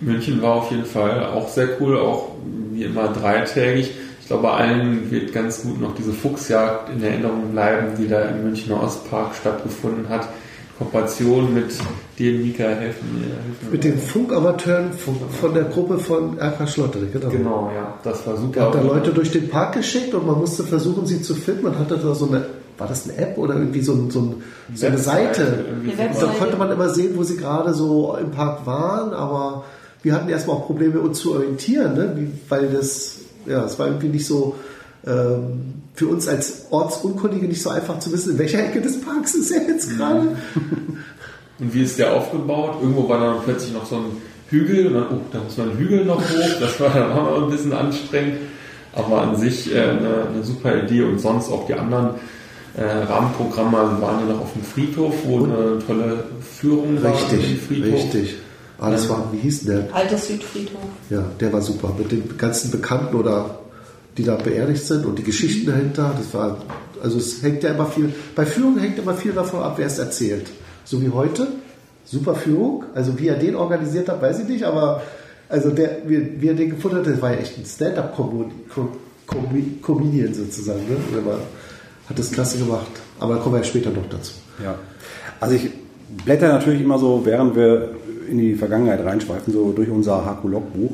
München 0.00 0.40
war 0.40 0.54
auf 0.54 0.70
jeden 0.70 0.84
Fall 0.84 1.26
auch 1.26 1.48
sehr 1.48 1.70
cool, 1.80 1.98
auch 1.98 2.28
wie 2.70 2.84
immer 2.84 3.08
dreitägig. 3.08 3.90
Ich 4.20 4.28
glaube, 4.28 4.44
bei 4.44 4.52
allen 4.52 5.10
wird 5.10 5.32
ganz 5.32 5.62
gut 5.62 5.80
noch 5.80 5.96
diese 5.96 6.12
Fuchsjagd 6.12 6.90
in 6.90 7.02
Erinnerung 7.02 7.50
bleiben, 7.50 7.88
die 7.98 8.06
da 8.06 8.20
im 8.26 8.44
Münchner 8.44 8.80
Ostpark 8.80 9.34
stattgefunden 9.34 10.08
hat. 10.08 10.28
Kooperation 10.78 11.54
mit 11.54 11.66
dir, 12.18 12.32
Mika, 12.32 12.64
helfen 12.64 13.14
mir. 13.14 13.26
Helfen 13.26 13.70
Mit 13.70 13.84
den 13.84 13.98
Funkamateuren 13.98 14.92
von, 14.92 15.16
von 15.30 15.54
der 15.54 15.64
Gruppe 15.64 15.98
von 15.98 16.38
RK 16.38 16.68
Schlotterich, 16.68 17.12
genau. 17.12 17.28
Genau, 17.28 17.72
ja, 17.74 17.94
das 18.02 18.26
war 18.26 18.36
super. 18.36 18.62
Hat 18.62 18.74
da 18.74 18.80
Leute 18.80 19.12
durch 19.12 19.30
den 19.30 19.48
Park 19.48 19.74
geschickt 19.74 20.12
und 20.14 20.26
man 20.26 20.38
musste 20.38 20.64
versuchen, 20.64 21.06
sie 21.06 21.22
zu 21.22 21.34
finden. 21.34 21.62
Man 21.64 21.78
hatte 21.78 21.96
da 21.96 22.14
so 22.14 22.26
eine, 22.26 22.46
war 22.76 22.88
das 22.88 23.08
eine 23.08 23.16
App 23.18 23.38
oder 23.38 23.54
irgendwie 23.54 23.82
so, 23.82 23.92
ein, 23.92 24.10
so, 24.10 24.20
ein, 24.20 24.42
so 24.74 24.86
eine 24.86 24.98
Seite? 24.98 25.64
Und 25.80 25.96
da 25.96 26.26
konnte 26.38 26.56
man 26.56 26.72
immer 26.72 26.88
sehen, 26.88 27.12
wo 27.14 27.22
sie 27.22 27.36
gerade 27.36 27.72
so 27.72 28.16
im 28.20 28.32
Park 28.32 28.66
waren, 28.66 29.12
aber 29.12 29.64
wir 30.02 30.12
hatten 30.12 30.28
erstmal 30.28 30.56
auch 30.56 30.66
Probleme, 30.66 31.00
uns 31.00 31.20
zu 31.20 31.34
orientieren, 31.34 31.94
ne? 31.94 32.12
Wie, 32.16 32.30
weil 32.48 32.68
das, 32.68 33.20
ja, 33.46 33.64
es 33.64 33.78
war 33.78 33.86
irgendwie 33.86 34.08
nicht 34.08 34.26
so, 34.26 34.56
ähm, 35.06 35.74
für 35.94 36.08
uns 36.08 36.26
als 36.28 36.66
Ortsunkundige 36.70 37.46
nicht 37.46 37.62
so 37.62 37.70
einfach 37.70 37.98
zu 37.98 38.12
wissen, 38.12 38.32
in 38.32 38.38
welcher 38.38 38.64
Ecke 38.64 38.80
des 38.80 39.00
Parks 39.00 39.34
ist 39.34 39.50
er 39.50 39.68
jetzt 39.68 39.96
gerade. 39.96 40.36
Und 41.58 41.72
wie 41.72 41.82
ist 41.82 41.98
der 41.98 42.12
aufgebaut? 42.12 42.78
Irgendwo 42.80 43.08
war 43.08 43.20
dann 43.20 43.36
plötzlich 43.44 43.72
noch 43.72 43.86
so 43.86 43.96
ein 43.96 44.04
Hügel 44.50 44.88
und 44.88 44.94
dann, 44.94 45.06
oh, 45.10 45.20
da 45.32 45.40
muss 45.40 45.56
man 45.56 45.70
einen 45.70 45.78
Hügel 45.78 46.04
noch 46.04 46.20
hoch. 46.20 46.60
Das 46.60 46.80
war 46.80 46.90
dann 46.90 47.12
auch 47.12 47.42
ein 47.42 47.50
bisschen 47.50 47.72
anstrengend. 47.72 48.38
Aber 48.92 49.22
an 49.22 49.36
sich 49.36 49.74
äh, 49.74 49.80
eine, 49.80 50.28
eine 50.32 50.42
super 50.42 50.82
Idee 50.82 51.02
und 51.02 51.20
sonst 51.20 51.50
auch 51.50 51.66
die 51.66 51.74
anderen 51.74 52.10
äh, 52.76 52.84
Rahmenprogramme 52.84 53.78
also 53.78 54.02
waren 54.02 54.20
ja 54.20 54.34
noch 54.34 54.42
auf 54.42 54.52
dem 54.52 54.62
Friedhof, 54.62 55.14
wo 55.24 55.44
eine 55.44 55.78
tolle 55.86 56.24
Führung 56.40 57.02
war. 57.02 57.12
Richtig, 57.12 57.48
den 57.48 57.60
Friedhof. 57.60 57.94
richtig. 57.94 58.34
Ah, 58.78 58.90
das 58.90 59.08
war, 59.08 59.28
wie 59.32 59.38
hieß 59.38 59.64
denn 59.64 59.86
der? 59.86 59.94
Alter 59.94 60.18
Südfriedhof. 60.18 60.80
Ja, 61.08 61.24
der 61.40 61.52
war 61.52 61.62
super. 61.62 61.94
Mit 61.96 62.10
den 62.10 62.36
ganzen 62.36 62.70
Bekannten 62.70 63.14
oder 63.14 63.60
die 64.16 64.24
da 64.24 64.36
beerdigt 64.36 64.84
sind 64.84 65.04
und 65.04 65.18
die 65.18 65.24
Geschichten 65.24 65.66
dahinter. 65.66 66.14
Das 66.16 66.32
war, 66.34 66.58
also 67.02 67.18
es 67.18 67.42
hängt 67.42 67.62
ja 67.62 67.70
immer 67.70 67.86
viel, 67.86 68.12
bei 68.34 68.46
Führung 68.46 68.78
hängt 68.78 68.98
immer 68.98 69.14
viel 69.14 69.32
davon 69.32 69.60
ab, 69.60 69.74
wer 69.76 69.86
es 69.86 69.98
erzählt. 69.98 70.46
So 70.84 71.02
wie 71.02 71.10
heute. 71.10 71.48
Super 72.04 72.34
Führung. 72.34 72.84
Also 72.94 73.18
wie 73.18 73.28
er 73.28 73.36
den 73.36 73.56
organisiert 73.56 74.08
hat, 74.08 74.20
weiß 74.20 74.40
ich 74.40 74.48
nicht, 74.48 74.64
aber 74.64 75.02
also 75.48 75.70
der, 75.70 75.98
wie, 76.06 76.40
wie 76.40 76.48
er 76.48 76.54
den 76.54 76.70
gefunden 76.70 76.96
hat, 76.98 77.06
das 77.06 77.22
war 77.22 77.32
ja 77.32 77.38
echt 77.38 77.56
ein 77.58 77.64
Stand-up-Comedian 77.64 80.34
sozusagen. 80.34 80.80
Ne? 80.80 80.96
War, 81.24 81.38
hat 82.08 82.18
das 82.18 82.30
klasse 82.30 82.58
gemacht. 82.58 82.90
Aber 83.18 83.34
da 83.34 83.40
kommen 83.40 83.54
wir 83.54 83.60
ja 83.60 83.64
später 83.64 83.90
noch 83.90 84.08
dazu. 84.10 84.34
Ja. 84.62 84.74
Also 85.40 85.54
ich 85.54 85.70
blätter 86.24 86.48
natürlich 86.48 86.80
immer 86.80 86.98
so, 86.98 87.22
während 87.24 87.56
wir 87.56 87.94
in 88.28 88.38
die 88.38 88.54
Vergangenheit 88.54 89.04
reinschweifen, 89.04 89.52
so 89.52 89.72
durch 89.72 89.90
unser 89.90 90.24
HQ-Logbuch 90.24 90.92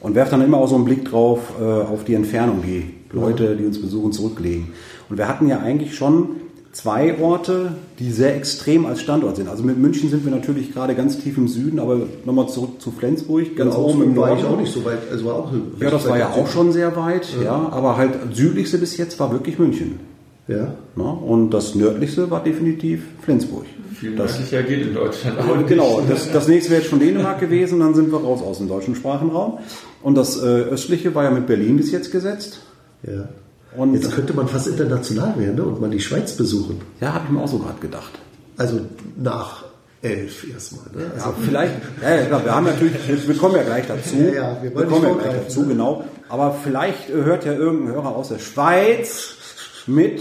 und 0.00 0.14
werfe 0.14 0.32
dann 0.32 0.42
immer 0.42 0.58
auch 0.58 0.68
so 0.68 0.76
einen 0.76 0.84
Blick 0.84 1.04
drauf 1.04 1.52
äh, 1.60 1.64
auf 1.64 2.04
die 2.04 2.14
Entfernung, 2.14 2.62
die 2.62 2.84
Leute, 3.12 3.56
die 3.56 3.64
uns 3.64 3.80
besuchen, 3.80 4.12
zurücklegen. 4.12 4.68
Und 5.08 5.18
wir 5.18 5.28
hatten 5.28 5.48
ja 5.48 5.58
eigentlich 5.60 5.94
schon 5.96 6.28
zwei 6.72 7.18
Orte, 7.20 7.72
die 7.98 8.12
sehr 8.12 8.36
extrem 8.36 8.86
als 8.86 9.00
Standort 9.00 9.34
sind. 9.36 9.48
Also 9.48 9.64
mit 9.64 9.76
München 9.78 10.08
sind 10.08 10.24
wir 10.24 10.30
natürlich 10.30 10.72
gerade 10.72 10.94
ganz 10.94 11.18
tief 11.18 11.36
im 11.36 11.48
Süden, 11.48 11.80
aber 11.80 11.98
nochmal 12.24 12.48
zurück 12.48 12.80
zu 12.80 12.92
Flensburg, 12.92 13.56
ganz 13.56 13.74
Genau, 13.74 13.88
oben 13.88 14.02
im 14.04 14.16
war 14.16 14.28
Norden. 14.28 14.40
ich 14.40 14.46
auch 14.46 14.56
nicht 14.60 14.72
so 14.72 14.84
weit. 14.84 14.98
Also 15.10 15.24
war 15.24 15.34
auch 15.34 15.52
Ja, 15.80 15.90
das 15.90 16.08
war 16.08 16.16
ja 16.18 16.28
auch 16.30 16.46
schon 16.46 16.70
sehr 16.72 16.94
weit, 16.96 17.26
ja. 17.42 17.68
aber 17.72 17.96
halt 17.96 18.12
südlichste 18.32 18.78
bis 18.78 18.96
jetzt 18.96 19.18
war 19.18 19.32
wirklich 19.32 19.58
München. 19.58 19.98
Ja. 20.46 20.74
Ne? 20.96 21.02
Und 21.04 21.50
das 21.50 21.74
nördlichste 21.74 22.30
war 22.30 22.42
definitiv 22.42 23.02
Flensburg. 23.22 23.64
Viel 23.94 24.14
Das, 24.16 24.38
nördlicher 24.38 24.62
geht 24.62 24.86
in 24.86 24.94
Deutschland 24.94 25.38
auch 25.40 25.56
nicht. 25.56 25.68
genau, 25.68 26.00
das, 26.08 26.30
das 26.32 26.46
nächste 26.48 26.70
wäre 26.70 26.80
jetzt 26.82 26.90
schon 26.90 27.00
Dänemark 27.00 27.40
gewesen, 27.40 27.80
dann 27.80 27.94
sind 27.94 28.10
wir 28.12 28.20
raus 28.20 28.42
aus 28.42 28.58
dem 28.58 28.68
deutschen 28.68 28.94
Sprachenraum. 28.94 29.58
Und 30.02 30.14
das 30.16 30.36
äh, 30.42 30.46
östliche 30.46 31.14
war 31.14 31.24
ja 31.24 31.30
mit 31.30 31.46
Berlin 31.46 31.76
bis 31.76 31.90
jetzt 31.90 32.10
gesetzt. 32.10 32.60
ja. 33.02 33.28
Und 33.76 33.94
Jetzt 33.94 34.10
könnte 34.10 34.34
man 34.34 34.48
fast 34.48 34.66
international 34.66 35.38
werden 35.38 35.54
ne? 35.54 35.62
und 35.62 35.80
mal 35.80 35.88
die 35.90 36.00
Schweiz 36.00 36.32
besuchen. 36.32 36.80
ja, 37.00 37.14
habe 37.14 37.26
ich 37.26 37.30
mir 37.30 37.40
auch 37.40 37.46
so 37.46 37.58
gerade 37.58 37.78
gedacht. 37.78 38.18
Also 38.56 38.80
nach 39.16 39.62
elf 40.02 40.44
erstmal. 40.52 40.86
Ne? 40.92 41.08
Also 41.14 41.28
Ja, 41.28 41.34
vielleicht, 41.40 41.74
ja, 42.02 42.24
klar, 42.24 42.44
wir 42.44 42.52
haben 42.52 42.66
natürlich, 42.66 43.28
wir 43.28 43.36
kommen 43.36 43.54
ja 43.54 43.62
gleich 43.62 43.86
dazu. 43.86 44.16
Ja, 44.16 44.32
ja, 44.32 44.58
wir 44.60 44.74
wollen 44.74 44.88
kommen 44.88 45.04
ja 45.04 45.14
gleich 45.14 45.44
dazu, 45.44 45.60
ne? 45.62 45.68
genau. 45.68 46.04
Aber 46.28 46.56
vielleicht 46.64 47.10
äh, 47.10 47.12
hört 47.12 47.44
ja 47.44 47.52
irgendein 47.52 47.94
Hörer 47.94 48.16
aus 48.16 48.30
der 48.30 48.40
Schweiz 48.40 49.36
mit 49.86 50.20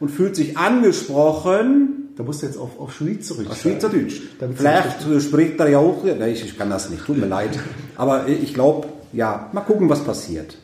und 0.00 0.08
fühlt 0.08 0.34
sich 0.34 0.58
angesprochen. 0.58 2.10
da 2.16 2.24
musst 2.24 2.42
du 2.42 2.46
jetzt 2.46 2.58
auf, 2.58 2.80
auf 2.80 2.92
Schweiz 2.94 3.28
zurück. 3.28 3.46
Auf 3.48 3.60
Schweizerdeutsch. 3.60 4.20
Vielleicht 4.56 5.22
spricht 5.22 5.60
er 5.60 5.68
ja 5.68 5.78
auch. 5.78 6.02
Nein, 6.04 6.30
ich, 6.30 6.44
ich 6.44 6.58
kann 6.58 6.68
das 6.70 6.90
nicht, 6.90 7.04
tut 7.06 7.18
mir 7.18 7.26
leid. 7.26 7.58
Aber 7.96 8.26
ich 8.26 8.54
glaube, 8.54 8.88
ja, 9.12 9.50
mal 9.52 9.60
gucken, 9.62 9.88
was 9.88 10.04
passiert. 10.04 10.56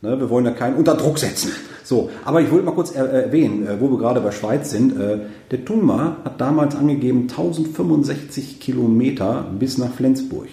Ne, 0.00 0.18
wir 0.20 0.30
wollen 0.30 0.44
ja 0.44 0.52
keinen 0.52 0.76
unter 0.76 0.94
Druck 0.94 1.18
setzen. 1.18 1.50
So, 1.82 2.10
aber 2.24 2.40
ich 2.40 2.50
wollte 2.52 2.66
mal 2.66 2.74
kurz 2.74 2.92
er, 2.94 3.10
erwähnen, 3.10 3.66
äh, 3.66 3.80
wo 3.80 3.90
wir 3.90 3.98
gerade 3.98 4.20
bei 4.20 4.30
Schweiz 4.30 4.70
sind. 4.70 4.98
Äh, 4.98 5.20
der 5.50 5.64
Tunma 5.64 6.18
hat 6.24 6.40
damals 6.40 6.76
angegeben 6.76 7.22
1065 7.22 8.60
Kilometer 8.60 9.46
bis 9.58 9.76
nach 9.78 9.92
Flensburg. 9.92 10.48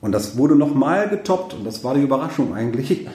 Und 0.00 0.12
das 0.12 0.38
wurde 0.38 0.54
nochmal 0.54 1.08
getoppt, 1.08 1.54
und 1.54 1.64
das 1.64 1.82
war 1.82 1.94
die 1.94 2.02
Überraschung 2.02 2.54
eigentlich, 2.54 3.08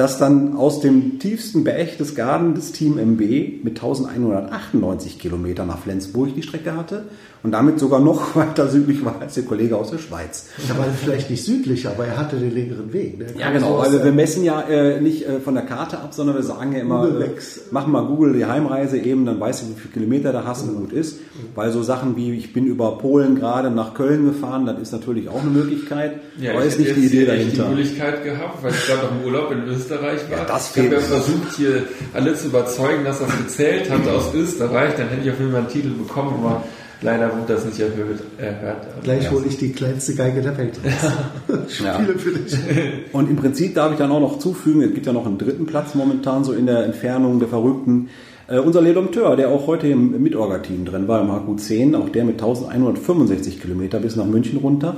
dass 0.00 0.16
dann 0.16 0.56
aus 0.56 0.80
dem 0.80 1.18
tiefsten 1.18 1.62
Berchtesgaden 1.62 2.54
das 2.54 2.72
Team 2.72 2.96
MB 2.96 3.62
mit 3.62 3.76
1198 3.76 5.18
Kilometern 5.18 5.66
nach 5.68 5.78
Flensburg 5.80 6.34
die 6.34 6.42
Strecke 6.42 6.74
hatte 6.74 7.04
und 7.42 7.52
damit 7.52 7.78
sogar 7.78 8.00
noch 8.00 8.34
weiter 8.36 8.68
südlich 8.68 9.04
war 9.04 9.16
als 9.20 9.34
der 9.34 9.44
Kollege 9.44 9.76
aus 9.76 9.90
der 9.90 9.98
Schweiz. 9.98 10.48
Ja, 10.68 10.74
aber 10.74 10.84
vielleicht 10.84 11.30
nicht 11.30 11.44
südlich, 11.44 11.86
aber 11.86 12.06
er 12.06 12.18
hatte 12.18 12.36
den 12.36 12.54
längeren 12.54 12.92
Weg. 12.92 13.18
Ne? 13.18 13.26
Ja, 13.38 13.50
genau, 13.50 13.78
weil 13.78 14.02
wir 14.04 14.12
messen 14.12 14.44
ja 14.44 14.62
äh, 14.62 15.00
nicht 15.00 15.26
äh, 15.26 15.40
von 15.40 15.54
der 15.54 15.64
Karte 15.64 15.98
ab, 15.98 16.12
sondern 16.12 16.36
wir 16.36 16.42
sagen 16.42 16.72
ja 16.72 16.80
immer, 16.80 17.06
äh, 17.20 17.28
mach 17.70 17.86
mal 17.86 18.04
Google 18.06 18.34
die 18.34 18.44
Heimreise 18.46 18.98
eben, 18.98 19.24
dann 19.26 19.40
weißt 19.40 19.62
du, 19.62 19.66
wie 19.68 19.80
viele 19.80 19.92
Kilometer 19.94 20.32
da 20.32 20.44
hast 20.44 20.68
und 20.68 20.76
gut 20.76 20.92
ist. 20.92 21.18
Weil 21.54 21.72
so 21.72 21.82
Sachen 21.82 22.16
wie, 22.16 22.32
ich 22.34 22.52
bin 22.52 22.66
über 22.66 22.98
Polen 22.98 23.36
gerade 23.36 23.70
nach 23.70 23.94
Köln 23.94 24.26
gefahren, 24.26 24.66
das 24.66 24.78
ist 24.78 24.92
natürlich 24.92 25.28
auch 25.28 25.40
eine 25.40 25.50
Möglichkeit, 25.50 26.20
Ja, 26.38 26.52
aber 26.52 26.60
ich 26.60 26.68
ist 26.68 26.78
nicht 26.78 26.90
hätte 26.90 27.00
die 27.00 27.06
Idee 27.06 27.18
hier 27.24 27.32
echt 27.32 27.40
dahinter. 27.58 27.64
die 27.64 27.74
Möglichkeit 27.74 28.24
gehabt, 28.24 28.62
weil 28.62 28.72
ich 28.72 28.86
gerade 28.86 29.06
noch 29.06 29.12
im 29.20 29.24
Urlaub 29.26 29.50
in 29.52 29.66
Österreich 29.90 30.30
war. 30.30 30.38
Ja, 30.38 30.44
das 30.44 30.76
ich 30.76 30.82
habe 30.82 30.94
ja 30.94 31.00
versucht, 31.00 31.56
hier 31.56 31.82
alle 32.14 32.34
zu 32.34 32.46
überzeugen, 32.46 33.04
dass 33.04 33.18
das 33.20 33.36
gezählt 33.36 33.90
hatte 33.90 34.12
aus 34.12 34.32
Österreich. 34.34 34.94
Dann 34.96 35.08
hätte 35.08 35.22
ich 35.26 35.30
auf 35.32 35.38
jeden 35.38 35.50
Fall 35.52 35.60
einen 35.60 35.68
Titel 35.68 35.90
bekommen, 35.90 36.34
aber 36.44 36.64
leider 37.02 37.30
wurde 37.32 37.54
das 37.54 37.64
nicht 37.64 37.80
erhöht. 37.80 38.20
erhört. 38.38 38.86
Gleich 39.02 39.24
Ja. 39.24 39.30
hole 39.32 39.46
ich 39.48 39.58
die 39.58 39.72
kleinste 39.72 40.14
Geige 40.14 40.42
der 40.42 40.56
Welt 40.56 40.78
raus. 40.84 41.62
Spiele 41.72 42.18
für 42.18 42.30
dich. 42.32 42.56
Und 43.12 43.28
im 43.30 43.36
Prinzip 43.36 43.74
darf 43.74 43.92
ich 43.92 43.98
dann 43.98 44.12
auch 44.12 44.20
noch 44.20 44.38
zufügen, 44.38 44.82
es 44.82 44.94
gibt 44.94 45.06
ja 45.06 45.12
noch 45.12 45.26
einen 45.26 45.38
dritten 45.38 45.66
Platz 45.66 45.94
momentan 45.94 46.44
so 46.44 46.52
in 46.52 46.66
der 46.66 46.84
Entfernung 46.84 47.38
der 47.40 47.48
Verrückten. 47.48 48.08
Äh, 48.48 48.58
unser 48.58 48.80
Le 48.82 48.94
Dompteur, 48.94 49.36
der 49.36 49.48
auch 49.48 49.66
heute 49.66 49.88
im 49.88 50.22
Mitorga-Team 50.22 50.84
drin 50.84 51.08
war, 51.08 51.20
im 51.22 51.30
HQ10, 51.30 51.96
auch 51.96 52.08
der 52.10 52.24
mit 52.24 52.34
1165 52.34 53.60
Kilometer 53.60 53.98
bis 53.98 54.16
nach 54.16 54.26
München 54.26 54.58
runter, 54.58 54.96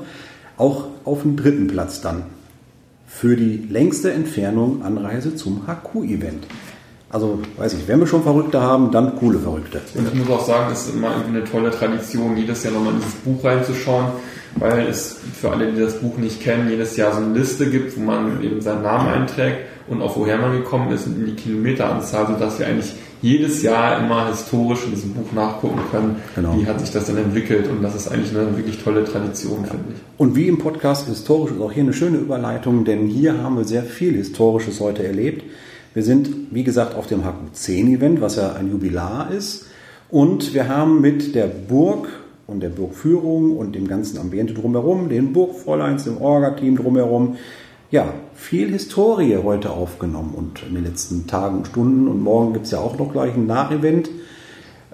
auch 0.59 0.87
auf 1.05 1.23
dem 1.23 1.37
dritten 1.37 1.67
Platz 1.67 2.01
dann 2.01 2.25
für 3.15 3.37
die 3.37 3.67
längste 3.71 4.11
Entfernung 4.11 4.83
Anreise 4.83 5.37
zum 5.37 5.67
HQ-Event. 5.67 6.47
Also, 7.11 7.41
weiß 7.59 7.75
ich, 7.75 7.87
wenn 7.87 8.01
wir 8.01 8.07
schon 8.07 8.23
Verrückte 8.23 8.61
haben, 8.61 8.91
dann 8.91 9.17
coole 9.17 9.39
Verrückte. 9.39 9.83
Und 9.95 10.09
ich 10.09 10.15
muss 10.15 10.31
auch 10.31 10.47
sagen, 10.47 10.73
es 10.73 10.87
ist 10.87 10.95
immer 10.95 11.11
irgendwie 11.11 11.39
eine 11.39 11.45
tolle 11.45 11.71
Tradition, 11.71 12.37
jedes 12.39 12.65
Jahr 12.65 12.73
nochmal 12.73 12.95
in 12.95 13.01
dieses 13.01 13.15
Buch 13.17 13.45
reinzuschauen, 13.45 14.07
weil 14.57 14.87
es 14.87 15.21
für 15.39 15.51
alle, 15.51 15.71
die 15.71 15.79
das 15.79 16.01
Buch 16.01 16.17
nicht 16.17 16.41
kennen, 16.41 16.71
jedes 16.71 16.97
Jahr 16.97 17.13
so 17.13 17.21
eine 17.21 17.39
Liste 17.39 17.69
gibt, 17.69 17.97
wo 17.99 18.01
man 18.01 18.43
eben 18.43 18.63
seinen 18.63 18.83
Namen 18.83 19.09
einträgt 19.09 19.59
und 19.89 20.01
auch 20.01 20.17
woher 20.17 20.39
man 20.39 20.53
gekommen 20.53 20.91
ist 20.91 21.07
und 21.07 21.19
in 21.19 21.27
die 21.27 21.37
Kilometeranzahl, 21.37 22.27
sodass 22.29 22.59
wir 22.59 22.67
eigentlich 22.67 22.95
jedes 23.23 23.63
Jahr 23.63 24.01
immer 24.05 24.29
historisch 24.29 24.85
in 24.85 24.91
diesem 24.91 25.15
Buch 25.15 25.33
nachgucken 25.33 25.81
können, 25.91 26.17
Genau. 26.35 26.57
wie 26.59 26.67
hat 26.67 26.81
sich 26.81 26.91
das 26.91 27.07
denn 27.07 27.17
entwickelt 27.17 27.69
und 27.69 27.83
das 27.83 27.95
ist 27.95 28.09
eigentlich 28.09 28.37
eine 28.37 28.57
wirklich 28.57 28.83
tolle 28.83 29.05
Tradition, 29.05 29.65
finde 29.65 29.85
ich. 29.95 30.01
Und 30.19 30.35
wie 30.37 30.49
im 30.49 30.59
Podcast 30.59 31.07
Historisch 31.09 31.53
ist 31.55 31.61
auch 31.61 31.73
hier 31.73 31.85
eine 31.85 31.93
schöne 31.93 32.19
Überleitung, 32.19 32.85
denn 32.85 33.07
hier 33.07 33.43
haben 33.43 33.57
wir 33.57 33.65
sehr 33.65 33.85
viel 33.85 34.15
Historisches 34.15 34.81
heute 34.81 35.05
erlebt. 35.07 35.45
Wir 35.95 36.03
sind, 36.03 36.29
wie 36.51 36.65
gesagt, 36.65 36.95
auf 36.95 37.07
dem 37.07 37.23
HQ10-Event, 37.23 38.21
was 38.21 38.37
ja 38.37 38.55
ein 38.55 38.71
Jubilar 38.71 39.31
ist. 39.31 39.67
Und 40.11 40.53
wir 40.55 40.69
haben 40.69 41.01
mit 41.01 41.35
der 41.35 41.47
Burg 41.47 42.09
und 42.47 42.61
der 42.61 42.71
Burgführung 42.71 43.57
und 43.57 43.75
dem 43.75 43.87
ganzen 43.89 44.19
Ambiente 44.19 44.53
drumherum, 44.55 45.09
den 45.09 45.33
Burgfräuleins, 45.33 46.05
dem 46.05 46.19
Orga-Team 46.21 46.77
drumherum, 46.77 47.37
ja, 47.93 48.07
viel 48.35 48.71
Historie 48.71 49.37
heute 49.37 49.71
aufgenommen 49.71 50.35
und 50.35 50.63
in 50.67 50.75
den 50.75 50.85
letzten 50.85 51.27
Tagen 51.27 51.59
und 51.59 51.69
Stunden. 51.69 52.09
Und 52.09 52.23
morgen 52.23 52.55
gibt 52.55 52.65
es 52.65 52.73
ja 52.73 52.79
auch 52.79 52.99
noch 52.99 53.13
gleich 53.13 53.35
ein 53.35 53.47
Nachevent. 53.47 54.09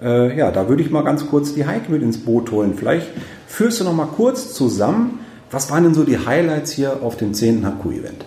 Äh, 0.01 0.37
ja, 0.37 0.51
da 0.51 0.67
würde 0.67 0.83
ich 0.83 0.91
mal 0.91 1.03
ganz 1.03 1.25
kurz 1.25 1.53
die 1.53 1.65
Heike 1.65 1.91
mit 1.91 2.03
ins 2.03 2.17
Boot 2.17 2.51
holen. 2.51 2.73
Vielleicht 2.75 3.07
führst 3.47 3.79
du 3.79 3.85
noch 3.85 3.93
mal 3.93 4.07
kurz 4.07 4.53
zusammen, 4.53 5.19
was 5.49 5.71
waren 5.71 5.85
denn 5.85 5.93
so 5.93 6.03
die 6.03 6.25
Highlights 6.25 6.71
hier 6.71 7.01
auf 7.01 7.15
dem 7.15 7.33
10. 7.33 7.65
HQ-Event? 7.65 8.25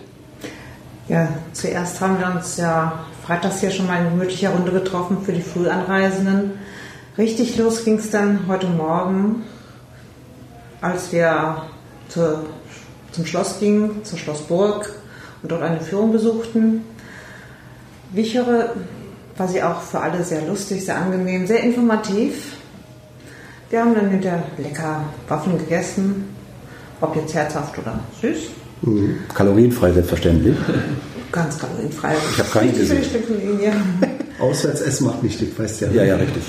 Ja, 1.07 1.29
zuerst 1.53 2.01
haben 2.01 2.17
wir 2.17 2.33
uns 2.35 2.57
ja 2.57 3.05
freitags 3.25 3.59
hier 3.59 3.69
schon 3.69 3.85
mal 3.85 4.03
in 4.03 4.09
gemütlicher 4.09 4.49
Runde 4.49 4.71
getroffen 4.71 5.19
für 5.23 5.33
die 5.33 5.41
Frühanreisenden. 5.41 6.51
Richtig 7.17 7.57
los 7.57 7.85
ging 7.85 7.99
es 7.99 8.09
dann 8.09 8.47
heute 8.47 8.67
Morgen, 8.67 9.43
als 10.81 11.11
wir 11.11 11.61
zur, 12.09 12.43
zum 13.13 13.25
Schloss 13.25 13.59
gingen, 13.59 14.03
zur 14.03 14.19
Schlossburg 14.19 14.91
und 15.41 15.51
dort 15.51 15.61
eine 15.61 15.79
Führung 15.79 16.11
besuchten. 16.11 16.81
Wie 18.11 18.21
ich 18.21 18.35
höre, 18.35 18.73
war 19.37 19.47
sie 19.47 19.63
auch 19.63 19.81
für 19.81 19.99
alle 19.99 20.23
sehr 20.23 20.41
lustig, 20.41 20.85
sehr 20.85 20.97
angenehm, 20.97 21.47
sehr 21.47 21.61
informativ. 21.63 22.57
Wir 23.69 23.81
haben 23.81 23.95
dann 23.95 24.09
hinterher 24.09 24.43
lecker 24.57 25.03
Waffen 25.27 25.57
gegessen, 25.57 26.25
ob 27.01 27.15
jetzt 27.15 27.33
herzhaft 27.33 27.77
oder 27.77 27.99
süß. 28.21 28.37
Kalorienfrei 29.33 29.91
selbstverständlich. 29.93 30.55
Ganz 31.31 31.57
kalorienfrei. 31.57 32.15
Ich 32.31 32.39
hab 32.39 32.51
keine 32.51 32.71
gesehen. 32.71 33.03
Stückenlinie. 33.03 33.73
Auswärtsessen 34.39 35.07
macht 35.07 35.23
nicht 35.23 35.39
dick, 35.39 35.57
weißt 35.57 35.81
du 35.81 35.85
ja. 35.85 35.91
Ja, 35.91 36.03
ja, 36.03 36.15
richtig. 36.17 36.43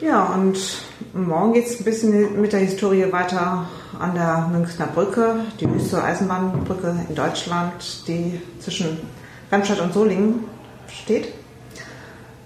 Ja, 0.00 0.24
und 0.34 0.58
morgen 1.14 1.52
geht 1.54 1.66
es 1.66 1.78
ein 1.78 1.84
bisschen 1.84 2.40
mit 2.40 2.52
der 2.52 2.60
Historie 2.60 3.10
weiter 3.10 3.68
an 3.98 4.14
der 4.14 4.48
Münchner 4.50 4.86
Brücke, 4.86 5.36
die 5.60 5.68
höchste 5.68 6.02
Eisenbahnbrücke 6.02 6.94
in 7.08 7.14
Deutschland, 7.14 7.72
die 8.06 8.40
zwischen 8.60 8.98
Remscheid 9.50 9.80
und 9.80 9.92
Solingen 9.92 10.44
steht. 10.88 11.32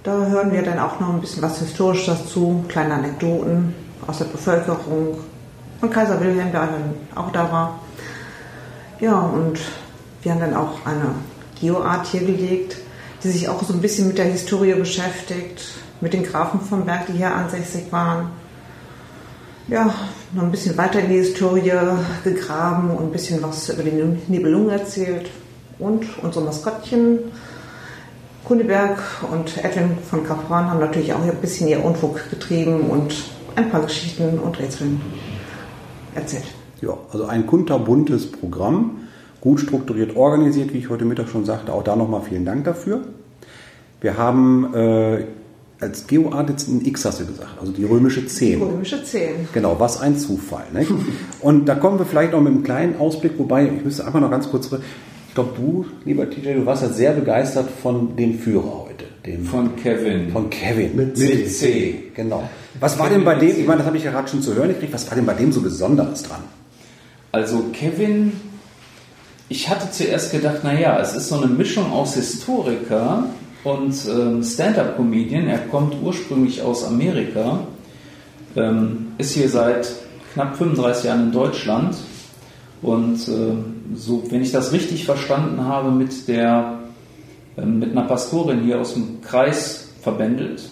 Da 0.03 0.13
hören 0.13 0.53
wir 0.53 0.63
dann 0.63 0.79
auch 0.79 1.01
noch 1.01 1.13
ein 1.13 1.21
bisschen 1.21 1.43
was 1.43 1.59
Historisches 1.59 2.19
dazu, 2.25 2.65
kleine 2.69 2.95
Anekdoten 2.95 3.75
aus 4.07 4.19
der 4.19 4.27
Bevölkerung, 4.27 5.19
von 5.81 5.91
Kaiser 5.91 6.21
Wilhelm, 6.21 6.53
der 6.53 6.61
dann 6.61 6.95
auch 7.15 7.33
da 7.33 7.51
war. 7.51 7.81
Ja, 9.01 9.19
und 9.19 9.59
wir 10.23 10.33
haben 10.33 10.41
dann 10.41 10.55
auch 10.55 10.87
eine 10.87 11.15
Geoart 11.61 12.07
hier 12.07 12.21
gelegt, 12.21 12.79
die 13.23 13.29
sich 13.29 13.49
auch 13.49 13.63
so 13.63 13.73
ein 13.73 13.81
bisschen 13.81 14.09
mit 14.09 14.19
der 14.19 14.27
Historie 14.27 14.75
beschäftigt, 14.75 15.63
mit 16.01 16.13
den 16.13 16.23
Grafen 16.23 16.61
vom 16.61 16.85
Berg, 16.85 17.07
die 17.07 17.15
hier 17.15 17.35
ansässig 17.35 17.91
waren. 17.91 18.31
Ja, 19.68 19.92
noch 20.33 20.44
ein 20.44 20.52
bisschen 20.52 20.76
weiter 20.76 21.00
in 21.00 21.09
die 21.09 21.16
Historie 21.16 21.72
gegraben 22.22 22.90
und 22.90 23.07
ein 23.07 23.11
bisschen 23.11 23.42
was 23.42 23.68
über 23.68 23.83
den 23.83 24.22
Nibelungen 24.29 24.70
erzählt. 24.70 25.29
Und 25.81 26.05
unsere 26.22 26.44
Maskottchen, 26.44 27.18
Kundeberg 28.44 29.02
und 29.33 29.64
Edwin 29.64 29.98
von 30.09 30.24
Kaufmann, 30.24 30.70
haben 30.70 30.79
natürlich 30.79 31.12
auch 31.12 31.20
ein 31.20 31.35
bisschen 31.40 31.66
ihr 31.66 31.85
Unfug 31.85 32.31
getrieben 32.31 32.83
und 32.83 33.12
ein 33.57 33.68
paar 33.68 33.83
Geschichten 33.83 34.38
und 34.38 34.57
Rätseln 34.61 35.00
erzählt. 36.14 36.46
Ja, 36.81 36.96
also 37.12 37.26
ein 37.26 37.48
kunterbuntes 37.48 38.31
Programm, 38.31 39.09
gut 39.40 39.59
strukturiert 39.59 40.14
organisiert, 40.14 40.72
wie 40.74 40.79
ich 40.79 40.90
heute 40.90 41.05
Mittag 41.05 41.29
schon 41.29 41.44
sagte. 41.44 41.72
Auch 41.72 41.83
da 41.83 41.96
nochmal 41.96 42.22
vielen 42.22 42.44
Dank 42.44 42.64
dafür. 42.64 43.00
Wir 44.00 44.16
haben 44.16 44.72
äh, 44.74 45.24
als 45.81 46.07
Geoart 46.07 46.49
jetzt 46.51 46.69
ein 46.69 46.85
X, 46.85 47.05
hast 47.05 47.21
du 47.21 47.27
gesagt, 47.27 47.59
also 47.61 47.73
die 47.73 47.85
römische 47.85 48.27
10. 48.27 48.62
Römische 48.62 49.03
10. 49.05 49.49
Genau, 49.53 49.79
was 49.79 50.01
ein 50.01 50.19
Zufall. 50.19 50.65
Nicht? 50.73 50.91
Und 51.41 51.67
da 51.67 51.75
kommen 51.75 51.99
wir 51.99 52.07
vielleicht 52.07 52.33
noch 52.33 52.41
mit 52.41 52.53
einem 52.53 52.62
kleinen 52.62 52.99
Ausblick, 52.99 53.33
wobei 53.39 53.67
ich 53.67 53.85
müsste 53.85 54.07
einfach 54.07 54.21
noch 54.21 54.31
ganz 54.31 54.49
kurz. 54.49 54.71
Ich 55.29 55.35
glaube, 55.35 55.51
du, 55.57 55.85
lieber 56.07 56.29
TJ, 56.31 56.55
du 56.55 56.67
warst 56.67 56.83
ja 56.83 56.89
sehr 56.89 57.12
begeistert 57.12 57.69
von 57.83 58.17
dem 58.17 58.39
Führer 58.39 58.87
heute. 58.89 59.05
dem 59.27 59.45
Von 59.45 59.77
Kevin. 59.77 60.31
von 60.31 60.49
Kevin 60.49 60.97
Mit 60.97 61.17
C. 61.19 62.05
Genau. 62.15 62.49
Was 62.81 62.99
war 62.99 63.11
denn 63.11 63.25
bei 63.25 63.35
dem, 63.35 63.51
ich 63.51 63.67
meine, 63.67 63.79
das 63.79 63.87
habe 63.87 63.99
ich 63.99 64.05
ja 64.05 64.11
gerade 64.12 64.29
schon 64.29 64.41
zu 64.41 64.55
hören 64.55 64.69
gekriegt, 64.69 64.95
was 64.95 65.07
war 65.09 65.15
denn 65.15 65.27
bei 65.27 65.35
dem 65.35 65.53
so 65.53 65.61
Besonderes 65.61 66.23
dran? 66.23 66.41
Also 67.33 67.67
Kevin, 67.75 68.33
ich 69.51 69.69
hatte 69.69 69.91
zuerst 69.91 70.33
gedacht, 70.33 70.65
naja, 70.65 70.99
es 71.01 71.15
ist 71.15 71.29
so 71.29 71.37
eine 71.37 71.49
Mischung 71.49 71.93
aus 71.93 72.15
Historiker 72.15 73.27
und 73.66 73.94
ähm, 74.09 74.44
Stand-up-Comedian. 74.44 75.48
Er 75.48 75.59
kommt 75.59 75.96
ursprünglich 76.00 76.62
aus 76.62 76.85
Amerika, 76.85 77.59
ähm, 78.55 79.09
ist 79.18 79.35
hier 79.35 79.48
seit 79.48 79.92
knapp 80.35 80.57
35 80.57 81.05
Jahren 81.05 81.22
in 81.24 81.33
Deutschland 81.33 81.96
und 82.81 83.26
ähm, 83.26 83.64
so, 83.94 84.22
wenn 84.31 84.42
ich 84.42 84.52
das 84.52 84.72
richtig 84.72 85.05
verstanden 85.05 85.64
habe, 85.64 85.90
mit 85.90 86.29
der 86.29 86.79
ähm, 87.59 87.81
mit 87.81 87.90
einer 87.90 88.07
Pastorin 88.07 88.61
hier 88.61 88.81
aus 88.81 88.94
dem 88.94 89.20
Kreis 89.20 89.88
verbändelt. 90.00 90.70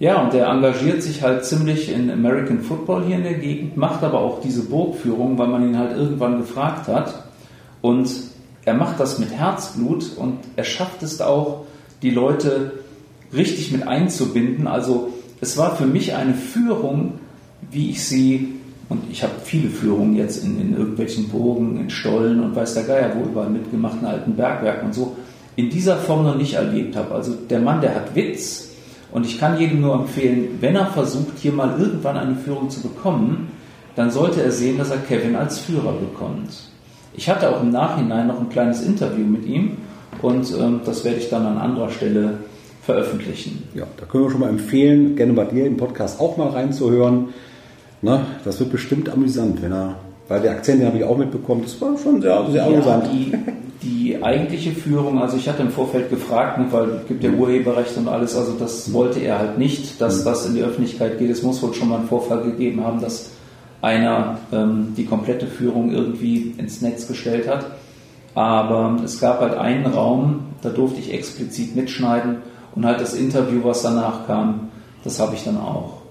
Ja, 0.00 0.22
und 0.22 0.32
der 0.32 0.46
engagiert 0.46 1.02
sich 1.02 1.22
halt 1.22 1.44
ziemlich 1.44 1.92
in 1.92 2.10
American 2.10 2.62
Football 2.62 3.04
hier 3.04 3.16
in 3.16 3.22
der 3.22 3.34
Gegend, 3.34 3.76
macht 3.76 4.02
aber 4.02 4.18
auch 4.18 4.40
diese 4.40 4.62
Burgführung, 4.62 5.38
weil 5.38 5.48
man 5.48 5.68
ihn 5.68 5.78
halt 5.78 5.96
irgendwann 5.96 6.38
gefragt 6.38 6.88
hat. 6.88 7.22
Und 7.82 8.10
er 8.64 8.74
macht 8.74 9.00
das 9.00 9.18
mit 9.18 9.30
Herzblut 9.30 10.16
und 10.16 10.38
er 10.56 10.64
schafft 10.64 11.02
es 11.02 11.20
auch, 11.20 11.64
die 12.02 12.10
Leute 12.10 12.72
richtig 13.32 13.72
mit 13.72 13.86
einzubinden. 13.86 14.66
Also 14.66 15.12
es 15.40 15.56
war 15.56 15.76
für 15.76 15.86
mich 15.86 16.14
eine 16.14 16.34
Führung, 16.34 17.20
wie 17.70 17.90
ich 17.90 18.04
sie, 18.04 18.54
und 18.88 19.02
ich 19.10 19.22
habe 19.22 19.32
viele 19.44 19.70
Führungen 19.70 20.16
jetzt 20.16 20.44
in, 20.44 20.60
in 20.60 20.76
irgendwelchen 20.76 21.28
Burgen, 21.28 21.78
in 21.80 21.90
Stollen 21.90 22.40
und 22.42 22.54
weiß 22.54 22.74
der 22.74 22.84
Geier 22.84 23.12
wo 23.16 23.24
überall 23.24 23.50
mitgemacht, 23.50 23.98
in 24.00 24.06
alten 24.06 24.34
Bergwerken 24.34 24.86
und 24.86 24.94
so, 24.94 25.16
in 25.56 25.70
dieser 25.70 25.96
Form 25.96 26.24
noch 26.24 26.36
nicht 26.36 26.54
erlebt 26.54 26.96
habe. 26.96 27.14
Also 27.14 27.34
der 27.34 27.60
Mann, 27.60 27.80
der 27.80 27.94
hat 27.94 28.14
Witz 28.14 28.70
und 29.12 29.26
ich 29.26 29.38
kann 29.38 29.58
jedem 29.58 29.80
nur 29.80 29.94
empfehlen, 29.94 30.58
wenn 30.60 30.76
er 30.76 30.86
versucht, 30.86 31.38
hier 31.38 31.52
mal 31.52 31.78
irgendwann 31.78 32.16
eine 32.16 32.36
Führung 32.36 32.70
zu 32.70 32.80
bekommen, 32.80 33.48
dann 33.96 34.10
sollte 34.10 34.42
er 34.42 34.52
sehen, 34.52 34.78
dass 34.78 34.90
er 34.90 34.98
Kevin 34.98 35.36
als 35.36 35.58
Führer 35.58 35.92
bekommt. 35.92 36.69
Ich 37.14 37.28
hatte 37.28 37.54
auch 37.54 37.62
im 37.62 37.70
Nachhinein 37.70 38.26
noch 38.28 38.40
ein 38.40 38.48
kleines 38.48 38.82
Interview 38.82 39.26
mit 39.26 39.44
ihm 39.44 39.78
und 40.22 40.52
ähm, 40.58 40.80
das 40.84 41.04
werde 41.04 41.18
ich 41.18 41.28
dann 41.28 41.44
an 41.44 41.58
anderer 41.58 41.90
Stelle 41.90 42.38
veröffentlichen. 42.82 43.62
Ja, 43.74 43.84
da 43.96 44.06
können 44.06 44.24
wir 44.24 44.30
schon 44.30 44.40
mal 44.40 44.48
empfehlen, 44.48 45.16
gerne 45.16 45.32
bei 45.32 45.44
dir 45.44 45.66
im 45.66 45.76
Podcast 45.76 46.20
auch 46.20 46.36
mal 46.36 46.48
reinzuhören. 46.48 47.28
Na, 48.02 48.26
das 48.44 48.58
wird 48.60 48.70
bestimmt 48.72 49.08
amüsant, 49.10 49.60
wenn 49.62 49.72
er, 49.72 49.96
weil 50.28 50.40
der 50.40 50.52
Akzent, 50.52 50.80
den 50.80 50.86
habe 50.86 50.98
ich 50.98 51.04
auch 51.04 51.18
mitbekommen, 51.18 51.62
das 51.62 51.80
war 51.80 51.98
schon 51.98 52.22
sehr, 52.22 52.46
sehr 52.50 52.64
amüsant. 52.64 53.04
Ja, 53.06 53.12
die, 53.12 53.34
die 53.82 54.22
eigentliche 54.22 54.72
Führung, 54.72 55.20
also 55.20 55.36
ich 55.36 55.48
hatte 55.48 55.62
im 55.62 55.70
Vorfeld 55.70 56.08
gefragt, 56.08 56.58
ne, 56.58 56.66
weil 56.70 56.88
es 56.90 57.08
gibt 57.08 57.22
ja 57.22 57.30
Urheberrecht 57.30 57.96
und 57.98 58.08
alles, 58.08 58.36
also 58.36 58.52
das 58.58 58.92
wollte 58.92 59.20
er 59.20 59.38
halt 59.38 59.58
nicht, 59.58 60.00
dass 60.00 60.24
das 60.24 60.46
in 60.46 60.54
die 60.54 60.62
Öffentlichkeit 60.62 61.18
geht. 61.18 61.30
Es 61.30 61.42
muss 61.42 61.62
wohl 61.62 61.74
schon 61.74 61.88
mal 61.88 61.98
einen 61.98 62.08
Vorfall 62.08 62.42
gegeben 62.42 62.82
haben, 62.84 63.00
dass 63.00 63.30
einer 63.82 64.38
ähm, 64.52 64.94
die 64.96 65.06
komplette 65.06 65.46
Führung 65.46 65.92
irgendwie 65.92 66.54
ins 66.58 66.82
Netz 66.82 67.08
gestellt 67.08 67.48
hat. 67.48 67.66
Aber 68.34 68.96
es 69.04 69.20
gab 69.20 69.40
halt 69.40 69.54
einen 69.54 69.86
Raum, 69.86 70.40
da 70.62 70.68
durfte 70.68 71.00
ich 71.00 71.12
explizit 71.12 71.74
mitschneiden 71.74 72.36
und 72.74 72.86
halt 72.86 73.00
das 73.00 73.14
Interview, 73.14 73.60
was 73.64 73.82
danach 73.82 74.26
kam, 74.26 74.68
das 75.02 75.18
habe 75.18 75.34
ich 75.34 75.44
dann 75.44 75.56
auch 75.56 76.02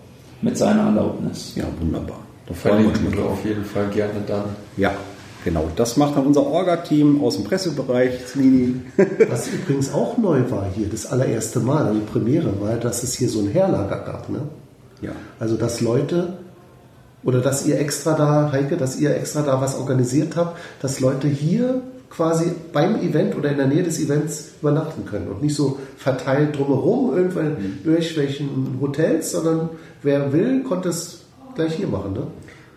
mit 0.41 0.58
seiner 0.58 0.88
Erlaubnis. 0.88 1.53
Ja, 1.55 1.65
wunderbar. 1.79 2.19
Da 2.47 2.53
freuen 2.53 2.79
wir 2.79 2.89
uns 2.89 2.97
Verlinken 2.97 3.23
wir 3.23 3.32
auf 3.32 3.45
jeden 3.45 3.63
Fall 3.63 3.88
gerne 3.89 4.21
dann. 4.25 4.45
Ja, 4.75 4.91
genau. 5.45 5.67
Das 5.75 5.97
macht 5.97 6.17
dann 6.17 6.25
unser 6.25 6.45
Orga-Team 6.45 7.21
aus 7.23 7.36
dem 7.36 7.45
Pressebereich, 7.45 8.25
Slini. 8.27 8.82
Was 9.29 9.47
übrigens 9.47 9.93
auch 9.93 10.17
neu 10.17 10.49
war 10.49 10.65
hier, 10.75 10.88
das 10.89 11.05
allererste 11.12 11.60
Mal, 11.60 11.86
also 11.86 11.99
die 11.99 12.05
Premiere 12.05 12.60
war, 12.60 12.75
dass 12.75 13.03
es 13.03 13.13
hier 13.15 13.29
so 13.29 13.39
ein 13.39 13.49
Herlager 13.49 13.99
gab. 13.99 14.29
Ne? 14.29 14.41
Ja. 15.01 15.12
Also 15.39 15.55
dass 15.55 15.82
Leute, 15.82 16.34
oder 17.23 17.39
dass 17.41 17.65
ihr 17.65 17.79
extra 17.79 18.13
da, 18.13 18.51
Heike, 18.51 18.77
dass 18.77 18.99
ihr 18.99 19.15
extra 19.15 19.41
da 19.41 19.60
was 19.62 19.77
organisiert 19.77 20.36
habt, 20.36 20.58
dass 20.82 20.99
Leute 20.99 21.27
hier 21.27 21.82
quasi 22.10 22.51
beim 22.73 22.95
Event 23.01 23.36
oder 23.38 23.51
in 23.51 23.58
der 23.58 23.67
Nähe 23.67 23.84
des 23.84 23.99
Events 23.99 24.51
übernachten 24.62 25.05
können 25.05 25.27
und 25.27 25.41
nicht 25.43 25.55
so 25.55 25.77
verteilt 25.97 26.58
drumherum 26.58 27.15
irgendwo 27.15 27.39
in 27.39 27.58
irgendwelchen 27.86 28.77
Hotels, 28.82 29.32
sondern 29.32 29.69
wer 30.01 30.34
will, 30.34 30.63
konnte 30.63 30.89
es 30.89 31.21
gleich 31.55 31.75
hier 31.75 31.88
machen. 31.88 32.13
Ne? 32.13 32.23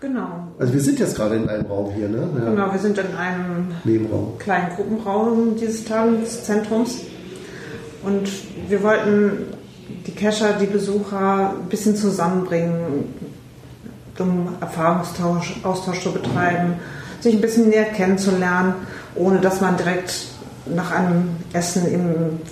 Genau. 0.00 0.48
Also 0.58 0.74
wir 0.74 0.80
sind 0.80 0.98
jetzt 0.98 1.16
gerade 1.16 1.36
in 1.36 1.48
einem 1.48 1.66
Raum 1.66 1.92
hier, 1.94 2.08
ne? 2.08 2.28
Ja, 2.36 2.50
Genau, 2.50 2.72
wir 2.72 2.78
sind 2.78 2.98
in 2.98 3.06
einem 3.16 3.68
Nebenraum. 3.84 4.32
kleinen 4.38 4.74
Gruppenraum 4.74 5.56
dieses 5.56 5.84
Tagungszentrums. 5.84 6.98
Und 8.02 8.28
wir 8.68 8.82
wollten 8.82 9.46
die 10.06 10.10
Cacher, 10.12 10.54
die 10.60 10.66
Besucher 10.66 11.50
ein 11.60 11.68
bisschen 11.68 11.94
zusammenbringen, 11.94 13.04
um 14.18 14.48
Erfahrungsaustausch 14.60 15.60
Austausch 15.62 16.02
zu 16.02 16.12
betreiben, 16.12 16.74
sich 17.20 17.34
ein 17.34 17.40
bisschen 17.40 17.68
näher 17.68 17.84
kennenzulernen, 17.84 18.74
ohne 19.14 19.40
dass 19.40 19.60
man 19.60 19.76
direkt 19.76 20.26
nach 20.66 20.92
einem 20.92 21.30
Essen 21.52 21.92
im 21.92 22.04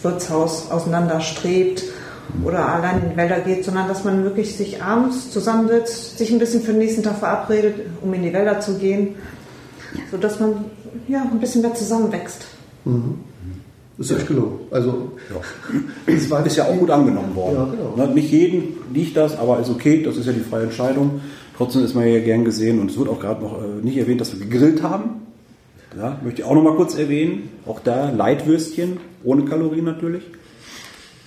Wirtshaus 0.03 0.71
auseinanderstrebt 0.71 1.85
oder 2.45 2.69
allein 2.69 3.03
in 3.03 3.11
die 3.11 3.17
Wälder 3.17 3.41
geht, 3.41 3.65
sondern 3.65 3.89
dass 3.89 4.05
man 4.05 4.25
wirklich 4.25 4.57
sich 4.57 4.83
abends 4.83 5.31
zusammensetzt, 5.31 6.19
sich 6.19 6.31
ein 6.31 6.39
bisschen 6.39 6.63
für 6.63 6.73
den 6.73 6.79
nächsten 6.79 7.03
Tag 7.03 7.19
verabredet, 7.19 7.75
um 8.01 8.13
in 8.15 8.23
die 8.23 8.33
Wälder 8.33 8.61
zu 8.61 8.79
gehen, 8.79 9.17
sodass 10.11 10.39
man 10.41 10.65
ja, 11.09 11.23
ein 11.23 11.41
bisschen 11.41 11.63
mehr 11.63 11.75
zusammenwächst. 11.75 12.47
Ist 13.99 14.13
euch 14.13 14.27
gelungen. 14.27 14.61
Also 14.71 15.13
Es 16.07 16.31
war 16.31 16.45
ist 16.47 16.57
ja 16.57 16.65
auch 16.65 16.79
gut 16.79 16.91
angenommen 16.91 17.35
worden. 17.35 17.57
Ja, 17.57 17.65
genau. 17.65 18.07
Ne, 18.07 18.15
Nicht 18.15 18.31
jedem 18.31 18.69
liegt 18.95 19.17
das, 19.17 19.37
aber 19.37 19.61
ist 19.61 19.71
okay, 19.71 20.03
das 20.03 20.17
ist 20.17 20.27
ja 20.27 20.33
die 20.33 20.41
freie 20.41 20.65
Entscheidung. 20.65 21.21
Trotzdem 21.61 21.85
ist 21.85 21.95
man 21.95 22.09
ja 22.09 22.21
gern 22.21 22.47
gesehen 22.47 22.81
und 22.81 22.91
es 22.91 22.99
wird 22.99 23.11
auch 23.11 23.21
gerade 23.21 23.43
noch 23.43 23.63
äh, 23.63 23.85
nicht 23.85 23.99
erwähnt, 23.99 24.19
dass 24.23 24.33
wir 24.33 24.41
gegrillt 24.41 24.83
haben. 24.83 25.27
Ja, 25.95 26.19
möchte 26.25 26.41
ich 26.41 26.49
auch 26.49 26.55
noch 26.55 26.63
mal 26.63 26.75
kurz 26.75 26.95
erwähnen. 26.95 27.51
Auch 27.67 27.81
da 27.81 28.09
Leitwürstchen, 28.09 28.97
ohne 29.25 29.45
Kalorien 29.45 29.85
natürlich. 29.85 30.23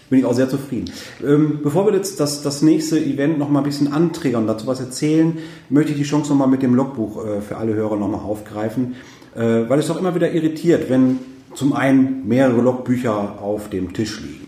Bin 0.09 0.17
ich 0.17 0.25
auch 0.25 0.33
sehr 0.33 0.49
zufrieden. 0.49 0.91
Ähm, 1.23 1.59
bevor 1.61 1.85
wir 1.85 1.93
jetzt 1.93 2.19
das, 2.19 2.41
das 2.41 2.63
nächste 2.63 2.99
Event 2.99 3.37
noch 3.37 3.47
mal 3.47 3.59
ein 3.59 3.65
bisschen 3.65 3.93
anträgern 3.93 4.41
und 4.41 4.47
dazu 4.47 4.65
was 4.65 4.79
erzählen, 4.79 5.37
möchte 5.69 5.91
ich 5.91 5.99
die 5.99 6.03
Chance 6.03 6.31
noch 6.31 6.39
mal 6.39 6.47
mit 6.47 6.63
dem 6.63 6.73
Logbuch 6.73 7.23
äh, 7.23 7.41
für 7.41 7.57
alle 7.57 7.75
Hörer 7.75 7.95
noch 7.95 8.07
mal 8.07 8.17
aufgreifen, 8.17 8.95
äh, 9.35 9.69
weil 9.69 9.77
es 9.77 9.85
doch 9.85 9.99
immer 9.99 10.15
wieder 10.15 10.31
irritiert, 10.31 10.89
wenn 10.89 11.19
zum 11.53 11.73
einen 11.73 12.27
mehrere 12.27 12.59
Logbücher 12.59 13.39
auf 13.39 13.69
dem 13.69 13.93
Tisch 13.93 14.19
liegen. 14.19 14.47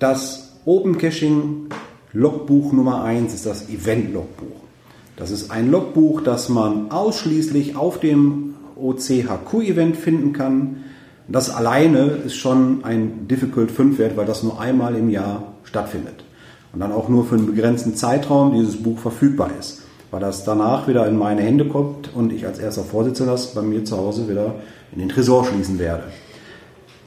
Das 0.00 0.56
Open 0.64 0.98
Caching 0.98 1.68
Logbuch 2.12 2.72
Nummer 2.72 3.04
1 3.04 3.32
ist 3.32 3.46
das 3.46 3.68
Event 3.68 4.12
Logbuch. 4.12 4.63
Das 5.16 5.30
ist 5.30 5.50
ein 5.50 5.70
Logbuch, 5.70 6.22
das 6.22 6.48
man 6.48 6.90
ausschließlich 6.90 7.76
auf 7.76 8.00
dem 8.00 8.54
OCHQ-Event 8.76 9.96
finden 9.96 10.32
kann. 10.32 10.84
Das 11.28 11.50
alleine 11.50 12.06
ist 12.26 12.34
schon 12.34 12.84
ein 12.84 13.28
Difficult 13.28 13.70
5 13.70 13.98
Wert, 13.98 14.16
weil 14.16 14.26
das 14.26 14.42
nur 14.42 14.60
einmal 14.60 14.96
im 14.96 15.08
Jahr 15.10 15.54
stattfindet. 15.62 16.24
Und 16.72 16.80
dann 16.80 16.92
auch 16.92 17.08
nur 17.08 17.24
für 17.24 17.36
einen 17.36 17.46
begrenzten 17.46 17.94
Zeitraum 17.94 18.52
dieses 18.54 18.82
Buch 18.82 18.98
verfügbar 18.98 19.50
ist. 19.58 19.82
Weil 20.10 20.20
das 20.20 20.44
danach 20.44 20.88
wieder 20.88 21.06
in 21.06 21.16
meine 21.16 21.42
Hände 21.42 21.66
kommt 21.66 22.10
und 22.14 22.32
ich 22.32 22.46
als 22.46 22.58
erster 22.58 22.82
Vorsitzender 22.82 23.32
das 23.32 23.54
bei 23.54 23.62
mir 23.62 23.84
zu 23.84 23.96
Hause 23.96 24.28
wieder 24.28 24.56
in 24.92 24.98
den 24.98 25.08
Tresor 25.08 25.44
schließen 25.44 25.78
werde. 25.78 26.04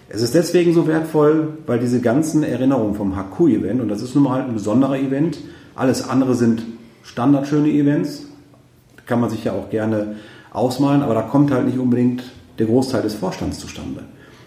Es 0.09 0.21
ist 0.21 0.33
deswegen 0.33 0.73
so 0.73 0.87
wertvoll, 0.87 1.49
weil 1.65 1.79
diese 1.79 1.99
ganzen 1.99 2.43
Erinnerungen 2.43 2.95
vom 2.95 3.15
HQ-Event, 3.17 3.81
und 3.81 3.89
das 3.89 4.01
ist 4.01 4.15
nun 4.15 4.23
mal 4.23 4.35
halt 4.35 4.47
ein 4.47 4.53
besonderer 4.53 4.97
Event, 4.97 5.39
alles 5.75 6.07
andere 6.07 6.33
sind 6.33 6.63
standardschöne 7.07 7.69
Events, 7.69 8.25
kann 9.05 9.19
man 9.19 9.29
sich 9.29 9.45
ja 9.45 9.53
auch 9.53 9.69
gerne 9.69 10.17
ausmalen, 10.51 11.01
aber 11.01 11.13
da 11.13 11.21
kommt 11.21 11.51
halt 11.51 11.65
nicht 11.65 11.79
unbedingt 11.79 12.23
der 12.59 12.67
Großteil 12.67 13.01
des 13.01 13.15
Vorstands 13.15 13.59
zustande. 13.59 14.03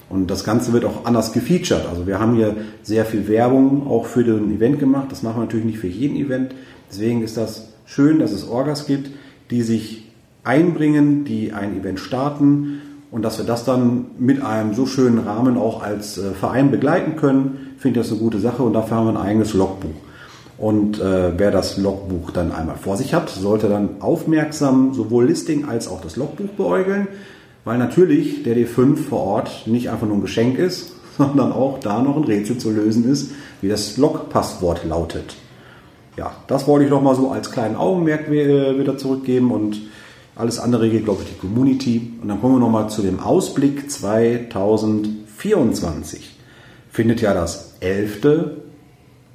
Und 0.09 0.31
das 0.31 0.45
Ganze 0.45 0.73
wird 0.73 0.85
auch 0.85 1.05
anders 1.05 1.33
gefeatured. 1.33 1.87
Also 1.89 2.07
wir 2.07 2.19
haben 2.19 2.35
hier 2.35 2.57
sehr 2.83 3.05
viel 3.05 3.29
Werbung 3.29 3.87
auch 3.87 4.07
für 4.07 4.25
den 4.25 4.55
Event 4.55 4.81
gemacht. 4.81 5.07
Das 5.11 5.23
machen 5.23 5.37
wir 5.37 5.45
natürlich 5.45 5.67
nicht 5.67 5.79
für 5.79 5.87
jeden 5.87 6.17
Event. 6.17 6.55
Deswegen 6.91 7.23
ist 7.23 7.37
das 7.37 7.73
schön, 7.87 8.19
dass 8.19 8.33
es 8.33 8.47
Orgas 8.47 8.87
gibt, 8.87 9.11
die 9.51 9.63
sich 9.63 10.09
einbringen, 10.43 11.25
die 11.25 11.53
ein 11.53 11.79
Event 11.79 12.01
starten 12.01 12.81
und 13.11 13.23
dass 13.23 13.39
wir 13.39 13.45
das 13.45 13.65
dann 13.65 14.07
mit 14.19 14.43
einem 14.43 14.75
so 14.75 14.87
schönen 14.87 15.19
Rahmen 15.19 15.57
auch 15.57 15.83
als 15.83 16.19
äh, 16.19 16.33
Verein 16.33 16.71
begleiten 16.71 17.17
können, 17.17 17.75
finde 17.79 18.01
ich 18.01 18.07
das 18.07 18.13
eine 18.13 18.21
gute 18.21 18.39
Sache 18.39 18.63
und 18.63 18.73
dafür 18.73 18.97
haben 18.97 19.07
wir 19.07 19.21
ein 19.21 19.27
eigenes 19.27 19.55
Logbuch. 19.55 20.10
Und 20.61 21.01
äh, 21.01 21.37
wer 21.39 21.51
das 21.51 21.79
Logbuch 21.79 22.31
dann 22.33 22.53
einmal 22.53 22.77
vor 22.77 22.99
sich 22.99 23.15
hat, 23.15 23.31
sollte 23.31 23.71
dann 23.71 24.01
aufmerksam 24.01 24.93
sowohl 24.93 25.25
Listing 25.25 25.65
als 25.65 25.89
auch 25.89 26.03
das 26.03 26.17
Logbuch 26.17 26.51
beäugeln, 26.51 27.09
weil 27.65 27.79
natürlich 27.79 28.43
der 28.43 28.55
D5 28.55 28.99
vor 28.99 29.21
Ort 29.21 29.67
nicht 29.67 29.89
einfach 29.89 30.07
nur 30.07 30.19
ein 30.19 30.23
Geschenk 30.23 30.59
ist, 30.59 30.93
sondern 31.17 31.53
auch 31.53 31.81
da 31.81 32.03
noch 32.03 32.19
ein 32.19 32.25
Rätsel 32.25 32.59
zu 32.59 32.71
lösen 32.71 33.11
ist, 33.11 33.31
wie 33.63 33.71
das 33.71 33.97
Log-Passwort 33.97 34.85
lautet. 34.85 35.37
Ja, 36.19 36.33
das 36.47 36.67
wollte 36.67 36.85
ich 36.85 36.91
noch 36.91 37.01
mal 37.01 37.15
so 37.15 37.31
als 37.31 37.51
kleinen 37.51 37.77
Augenmerk 37.77 38.29
äh, 38.29 38.79
wieder 38.79 38.99
zurückgeben 38.99 39.53
und 39.53 39.81
alles 40.37 40.59
andere 40.59 40.91
geht, 40.91 41.07
glaube 41.07 41.23
ich, 41.23 41.31
die 41.31 41.39
Community. 41.39 42.13
Und 42.21 42.29
dann 42.29 42.43
kommen 42.43 42.57
wir 42.57 42.61
noch 42.61 42.69
mal 42.69 42.89
zu 42.89 43.01
dem 43.01 43.19
Ausblick 43.19 43.91
2024. 43.91 46.37
findet 46.91 47.23
ja 47.23 47.33
das 47.33 47.77
11. 47.81 48.70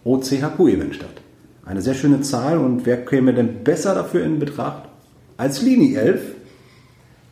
OCHQ-Event 0.05 0.95
statt. 0.95 1.21
Eine 1.65 1.81
sehr 1.81 1.95
schöne 1.95 2.21
Zahl 2.21 2.59
und 2.59 2.85
wer 2.85 3.03
käme 3.03 3.33
denn 3.33 3.63
besser 3.63 3.95
dafür 3.95 4.23
in 4.23 4.39
Betracht 4.39 4.83
als 5.35 5.61
Lini 5.61 5.95
11, 5.95 6.21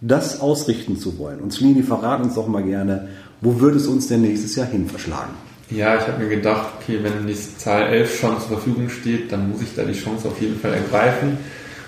das 0.02 0.42
ausrichten 0.42 0.98
zu 0.98 1.20
wollen? 1.20 1.40
Und 1.40 1.60
Lini, 1.62 1.84
verrat 1.84 2.24
uns 2.24 2.34
doch 2.34 2.48
mal 2.48 2.64
gerne, 2.64 3.10
wo 3.42 3.60
wird 3.60 3.76
es 3.76 3.88
uns 3.88 4.08
denn 4.08 4.22
nächstes 4.22 4.56
Jahr 4.56 4.68
hin 4.68 4.88
verschlagen? 4.88 5.34
Ja, 5.70 5.96
ich 5.96 6.08
habe 6.08 6.24
mir 6.24 6.30
gedacht, 6.30 6.68
okay, 6.80 7.00
wenn 7.04 7.28
die 7.28 7.36
Zahl 7.36 7.84
11 7.84 8.20
schon 8.20 8.40
zur 8.40 8.58
Verfügung 8.58 8.90
steht, 8.90 9.32
dann 9.32 9.50
muss 9.50 9.62
ich 9.62 9.76
da 9.76 9.84
die 9.84 9.94
Chance 9.94 10.28
auf 10.28 10.42
jeden 10.42 10.60
Fall 10.60 10.74
ergreifen. 10.74 11.38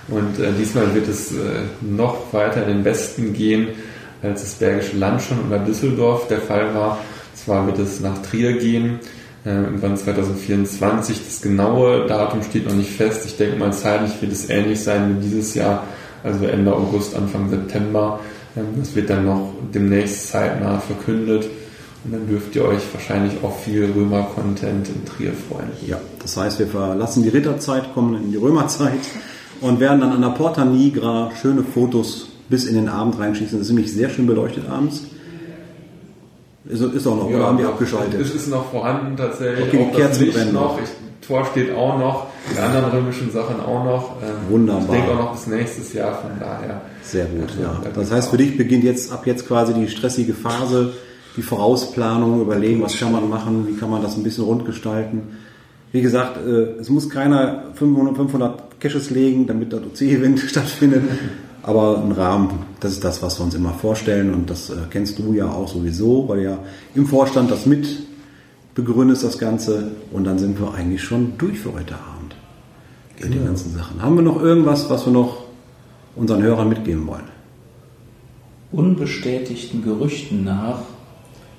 Und 0.07 0.39
äh, 0.39 0.51
diesmal 0.57 0.93
wird 0.93 1.07
es 1.07 1.31
äh, 1.31 1.63
noch 1.81 2.31
weiter 2.31 2.63
in 2.67 2.77
den 2.77 2.85
Westen 2.85 3.33
gehen, 3.33 3.69
als 4.21 4.41
das 4.41 4.53
Bergische 4.55 4.97
Land 4.97 5.21
schon 5.21 5.45
oder 5.47 5.59
Düsseldorf 5.59 6.27
der 6.27 6.41
Fall 6.41 6.73
war. 6.75 6.99
Zwar 7.33 7.65
wird 7.65 7.79
es 7.79 7.99
nach 7.99 8.21
Trier 8.21 8.53
gehen, 8.53 8.99
irgendwann 9.51 9.95
2024. 9.95 11.23
Das 11.23 11.41
genaue 11.41 12.07
Datum 12.07 12.41
steht 12.43 12.65
noch 12.65 12.73
nicht 12.73 12.91
fest. 12.91 13.25
Ich 13.25 13.37
denke 13.37 13.57
mal, 13.57 13.71
zeitlich 13.71 14.19
wird 14.21 14.31
es 14.31 14.49
ähnlich 14.49 14.81
sein 14.81 15.17
wie 15.17 15.23
dieses 15.23 15.53
Jahr, 15.53 15.83
also 16.23 16.45
Ende 16.45 16.73
August, 16.73 17.15
Anfang 17.15 17.49
September. 17.49 18.19
Ähm, 18.57 18.65
das 18.79 18.95
wird 18.95 19.09
dann 19.09 19.25
noch 19.25 19.53
demnächst 19.73 20.29
zeitnah 20.29 20.79
verkündet. 20.79 21.47
Und 22.03 22.13
dann 22.13 22.27
dürft 22.27 22.55
ihr 22.55 22.65
euch 22.65 22.81
wahrscheinlich 22.93 23.33
auch 23.43 23.57
viel 23.59 23.85
Römer-Content 23.85 24.89
in 24.89 25.05
Trier 25.05 25.33
freuen. 25.33 25.69
Ja, 25.87 25.99
das 26.21 26.37
heißt, 26.37 26.59
wir 26.59 26.67
verlassen 26.67 27.23
die 27.23 27.29
Ritterzeit, 27.29 27.93
kommen 27.95 28.15
in 28.15 28.31
die 28.31 28.37
Römerzeit 28.37 28.99
und 29.61 29.79
werden 29.79 30.01
dann 30.01 30.11
an 30.11 30.21
der 30.21 30.29
Porta 30.29 30.65
Nigra 30.65 31.31
schöne 31.41 31.63
Fotos 31.63 32.29
bis 32.47 32.65
in 32.65 32.75
den 32.75 32.89
Abend 32.89 33.17
reinschießen. 33.17 33.57
Das 33.57 33.67
ist 33.67 33.73
nämlich 33.73 33.91
sehr 33.91 34.09
schön 34.09 34.27
beleuchtet 34.27 34.69
abends. 34.69 35.03
Ist, 36.67 36.81
ist 36.81 37.07
auch 37.07 37.15
noch, 37.15 37.29
Ja, 37.29 37.35
oder 37.37 37.45
haben 37.47 37.57
die 37.57 37.63
abgeschaltet? 37.63 38.19
Es 38.19 38.33
ist 38.33 38.47
noch 38.47 38.71
vorhanden 38.71 39.15
tatsächlich. 39.15 39.67
Okay, 39.67 39.89
die 39.95 40.03
auch 40.03 40.07
das 40.07 40.19
Licht 40.19 40.53
noch. 40.53 40.79
Ich, 40.81 40.89
Tor 41.27 41.45
steht 41.45 41.73
auch 41.75 41.97
noch. 41.97 42.27
Die 42.53 42.59
anderen 42.59 42.85
römischen 42.91 43.31
Sachen 43.31 43.59
auch 43.59 43.83
noch. 43.83 44.15
Ähm, 44.21 44.49
Wunderbar. 44.49 44.83
Ich 44.83 44.89
denke 44.91 45.11
auch 45.11 45.19
noch 45.19 45.31
bis 45.33 45.47
nächstes 45.47 45.93
Jahr, 45.93 46.21
von 46.21 46.31
daher. 46.39 46.81
Sehr 47.03 47.25
gut, 47.25 47.49
Also, 47.49 47.61
ja. 47.61 47.81
da 47.83 47.89
Das 47.99 48.11
heißt, 48.11 48.29
für 48.29 48.37
dich 48.37 48.57
beginnt 48.57 48.83
jetzt 48.83 49.11
ab 49.11 49.25
jetzt 49.25 49.47
quasi 49.47 49.73
die 49.73 49.87
stressige 49.87 50.33
Phase, 50.33 50.93
die 51.37 51.41
Vorausplanung, 51.41 52.41
überlegen, 52.41 52.81
was 52.81 52.97
kann 52.97 53.11
man 53.11 53.29
machen, 53.29 53.67
wie 53.67 53.75
kann 53.77 53.89
man 53.89 54.01
das 54.01 54.15
ein 54.17 54.23
bisschen 54.23 54.43
rund 54.45 54.65
gestalten. 54.65 55.23
Wie 55.91 56.01
gesagt, 56.01 56.37
äh, 56.45 56.79
es 56.79 56.89
muss 56.89 57.09
keiner 57.09 57.65
500, 57.73 58.15
500 58.15 58.79
Caches 58.79 59.09
legen, 59.09 59.47
damit 59.47 59.71
das 59.73 59.81
OC-Event 59.81 60.39
stattfindet. 60.47 61.03
Aber 61.65 61.97
ein 61.97 62.11
Rahmen, 62.11 62.59
das 62.79 62.91
ist 62.91 63.03
das, 63.03 63.23
was 63.23 63.39
wir 63.39 63.43
uns 63.43 63.55
immer 63.55 63.73
vorstellen 63.73 64.35
und 64.35 64.51
das 64.51 64.69
äh, 64.69 64.75
kennst 64.91 65.17
du 65.17 65.33
ja 65.33 65.49
auch 65.49 65.67
sowieso, 65.67 66.29
weil 66.29 66.43
ja 66.43 66.59
im 66.93 67.07
Vorstand 67.07 67.49
das 67.49 67.65
mit 67.65 67.87
begründest, 68.75 69.23
das 69.23 69.39
Ganze. 69.39 69.91
Und 70.11 70.25
dann 70.25 70.37
sind 70.37 70.59
wir 70.59 70.75
eigentlich 70.75 71.01
schon 71.01 71.39
durch 71.39 71.57
für 71.57 71.73
heute 71.73 71.95
Abend. 71.95 72.35
Mit 73.19 73.33
den 73.33 73.45
ganzen 73.45 73.73
Sachen. 73.73 73.99
Haben 73.99 74.15
wir 74.15 74.21
noch 74.21 74.39
irgendwas, 74.39 74.89
was 74.91 75.07
wir 75.07 75.13
noch 75.13 75.45
unseren 76.15 76.43
Hörern 76.43 76.69
mitgeben 76.69 77.07
wollen? 77.07 77.23
Unbestätigten 78.71 79.83
Gerüchten 79.83 80.43
nach 80.43 80.81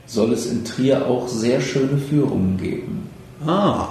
soll 0.07 0.33
es 0.33 0.47
in 0.47 0.65
Trier 0.65 1.07
auch 1.07 1.27
sehr 1.27 1.61
schöne 1.61 1.99
Führungen 1.99 2.59
geben. 2.59 3.09
Ah. 3.45 3.89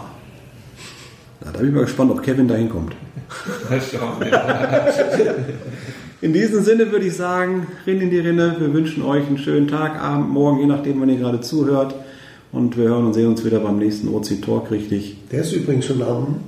Da 1.55 1.61
bin 1.61 1.69
ich 1.69 1.75
mal 1.75 1.85
gespannt, 1.85 2.11
ob 2.11 2.21
Kevin 2.21 2.49
da 2.49 2.55
hinkommt. 2.55 2.93
In 6.21 6.33
diesem 6.33 6.61
Sinne 6.61 6.91
würde 6.91 7.05
ich 7.05 7.15
sagen, 7.15 7.67
Rinn 7.87 8.01
in 8.01 8.09
die 8.09 8.19
Rinne. 8.19 8.57
Wir 8.59 8.73
wünschen 8.73 9.03
euch 9.03 9.25
einen 9.25 9.37
schönen 9.37 9.69
Tag, 9.69 9.97
Abend, 10.01 10.31
Morgen, 10.31 10.59
je 10.59 10.65
nachdem, 10.65 10.99
wann 10.99 11.07
ihr 11.07 11.15
gerade 11.15 11.39
zuhört. 11.39 11.95
Und 12.51 12.75
wir 12.75 12.89
hören 12.89 13.05
und 13.05 13.13
sehen 13.13 13.27
uns 13.27 13.45
wieder 13.45 13.61
beim 13.61 13.77
nächsten 13.77 14.09
OC 14.09 14.41
Talk 14.41 14.69
richtig. 14.69 15.15
Der 15.31 15.43
ist 15.43 15.53
übrigens 15.53 15.85
schon 15.85 16.01
am 16.01 16.41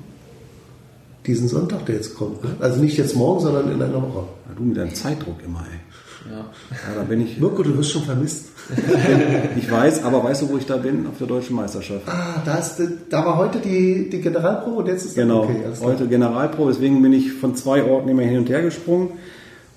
diesen 1.25 1.47
Sonntag, 1.47 1.85
der 1.85 1.95
jetzt 1.95 2.13
kommt. 2.15 2.43
Ne? 2.43 2.57
Also 2.59 2.81
nicht 2.81 2.97
jetzt 2.97 3.15
morgen, 3.15 3.39
sondern 3.39 3.71
in 3.71 3.81
einer 3.81 4.01
Woche. 4.01 4.25
Ja, 4.45 4.55
du 4.57 4.63
mit 4.63 4.75
deinem 4.75 4.93
Zeitdruck 4.93 5.37
immer, 5.45 5.59
ey. 5.71 5.79
Ja. 6.29 6.37
Ja, 6.39 6.95
da 6.95 7.03
bin 7.03 7.21
ich. 7.21 7.39
Mirko, 7.39 7.63
du 7.63 7.77
wirst 7.77 7.91
schon 7.91 8.03
vermisst. 8.03 8.47
Ich 9.57 9.71
weiß, 9.71 10.03
aber 10.03 10.23
weißt 10.23 10.41
du, 10.43 10.49
wo 10.49 10.57
ich 10.57 10.65
da 10.65 10.77
bin? 10.77 11.07
Auf 11.07 11.17
der 11.17 11.27
deutschen 11.27 11.55
Meisterschaft. 11.55 12.01
Ah, 12.07 12.41
da, 12.45 12.55
ist, 12.57 12.81
da 13.09 13.25
war 13.25 13.37
heute 13.37 13.59
die, 13.59 14.09
die 14.09 14.19
Generalprobe 14.21 14.77
und 14.77 14.87
jetzt 14.87 15.05
ist 15.05 15.15
Genau. 15.15 15.43
okay. 15.43 15.55
klar. 15.61 15.89
Heute 15.89 16.07
Generalprobe, 16.07 16.71
deswegen 16.71 17.01
bin 17.01 17.13
ich 17.13 17.31
von 17.33 17.55
zwei 17.55 17.83
Orten 17.83 18.09
immer 18.09 18.23
hin 18.23 18.39
und 18.39 18.49
her 18.49 18.61
gesprungen. 18.61 19.09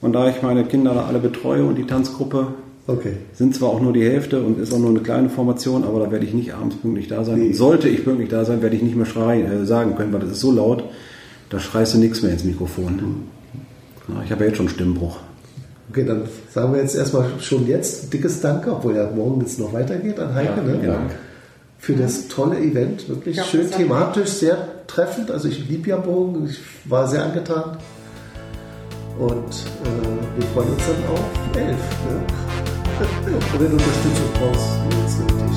Und 0.01 0.13
da 0.15 0.29
ich 0.29 0.43
meine 0.43 0.65
Kinder 0.65 0.95
da 0.95 1.05
alle 1.07 1.19
betreue 1.19 1.65
und 1.65 1.77
die 1.77 1.85
Tanzgruppe, 1.87 2.49
Okay. 2.87 3.13
sind 3.35 3.55
zwar 3.55 3.69
auch 3.69 3.81
nur 3.81 3.93
die 3.93 4.03
Hälfte 4.03 4.43
und 4.43 4.59
ist 4.59 4.73
auch 4.73 4.79
nur 4.79 4.91
eine 4.91 5.01
kleine 5.01 5.29
Formation, 5.29 5.85
aber 5.85 6.01
da 6.01 6.11
werde 6.11 6.25
ich 6.27 6.33
nicht 6.35 6.55
abends 6.55 6.75
pünktlich 6.77 7.07
da 7.07 7.23
sein. 7.23 7.39
Nee. 7.39 7.53
Sollte 7.53 7.89
ich 7.89 8.03
pünktlich 8.03 8.29
da 8.31 8.45
sein, 8.45 8.63
werde 8.63 8.75
ich 8.75 8.83
nicht 8.83 8.97
mehr 8.97 9.07
schreien, 9.07 9.47
äh, 9.63 9.65
sagen 9.67 9.95
können, 9.95 10.13
weil 10.13 10.21
das 10.21 10.31
ist 10.31 10.41
so 10.41 10.51
laut, 10.51 10.83
da 11.51 11.61
schreist 11.61 11.95
du 11.95 11.99
nichts 11.99 12.23
mehr 12.23 12.33
ins 12.33 12.43
Mikrofon. 12.43 13.23
Na, 14.09 14.23
ich 14.25 14.33
habe 14.33 14.43
ja 14.43 14.49
jetzt 14.49 14.57
schon 14.57 14.69
Stimmbruch. 14.69 15.19
Okay, 15.91 16.05
dann 16.05 16.23
sagen 16.53 16.73
wir 16.73 16.81
jetzt 16.81 16.95
erstmal 16.95 17.29
schon 17.41 17.67
jetzt 17.67 18.13
dickes 18.13 18.41
Danke, 18.41 18.71
obwohl 18.71 18.95
ja 18.95 19.11
morgen 19.11 19.41
jetzt 19.41 19.59
noch 19.59 19.73
weitergeht 19.73 20.21
an 20.21 20.35
Heike, 20.35 20.55
Ja, 20.57 20.63
ne? 20.63 20.87
Dank. 20.87 21.11
Für 21.79 21.95
das 21.95 22.29
tolle 22.29 22.59
Event, 22.61 23.09
wirklich 23.09 23.37
Ja, 23.37 23.43
schön 23.45 23.69
thematisch, 23.69 24.29
sehr 24.29 24.57
treffend. 24.87 25.33
Also 25.33 25.49
ich 25.49 25.69
liebe 25.69 25.89
ja 25.89 25.97
Bogen, 25.97 26.47
ich 26.49 26.61
war 26.89 27.09
sehr 27.09 27.25
angetan. 27.25 27.79
Und 29.19 29.29
äh, 29.29 30.39
wir 30.39 30.47
freuen 30.55 30.69
uns 30.69 30.83
dann 30.87 31.13
auf 31.13 31.57
elf. 31.57 31.77
Ne? 31.77 32.23
Und 33.27 33.61
wenn 33.61 33.71
du 33.71 33.73
Unterstützung 33.73 34.27
brauchst, 34.39 34.69
jetzt 35.03 35.19
mit 35.21 35.50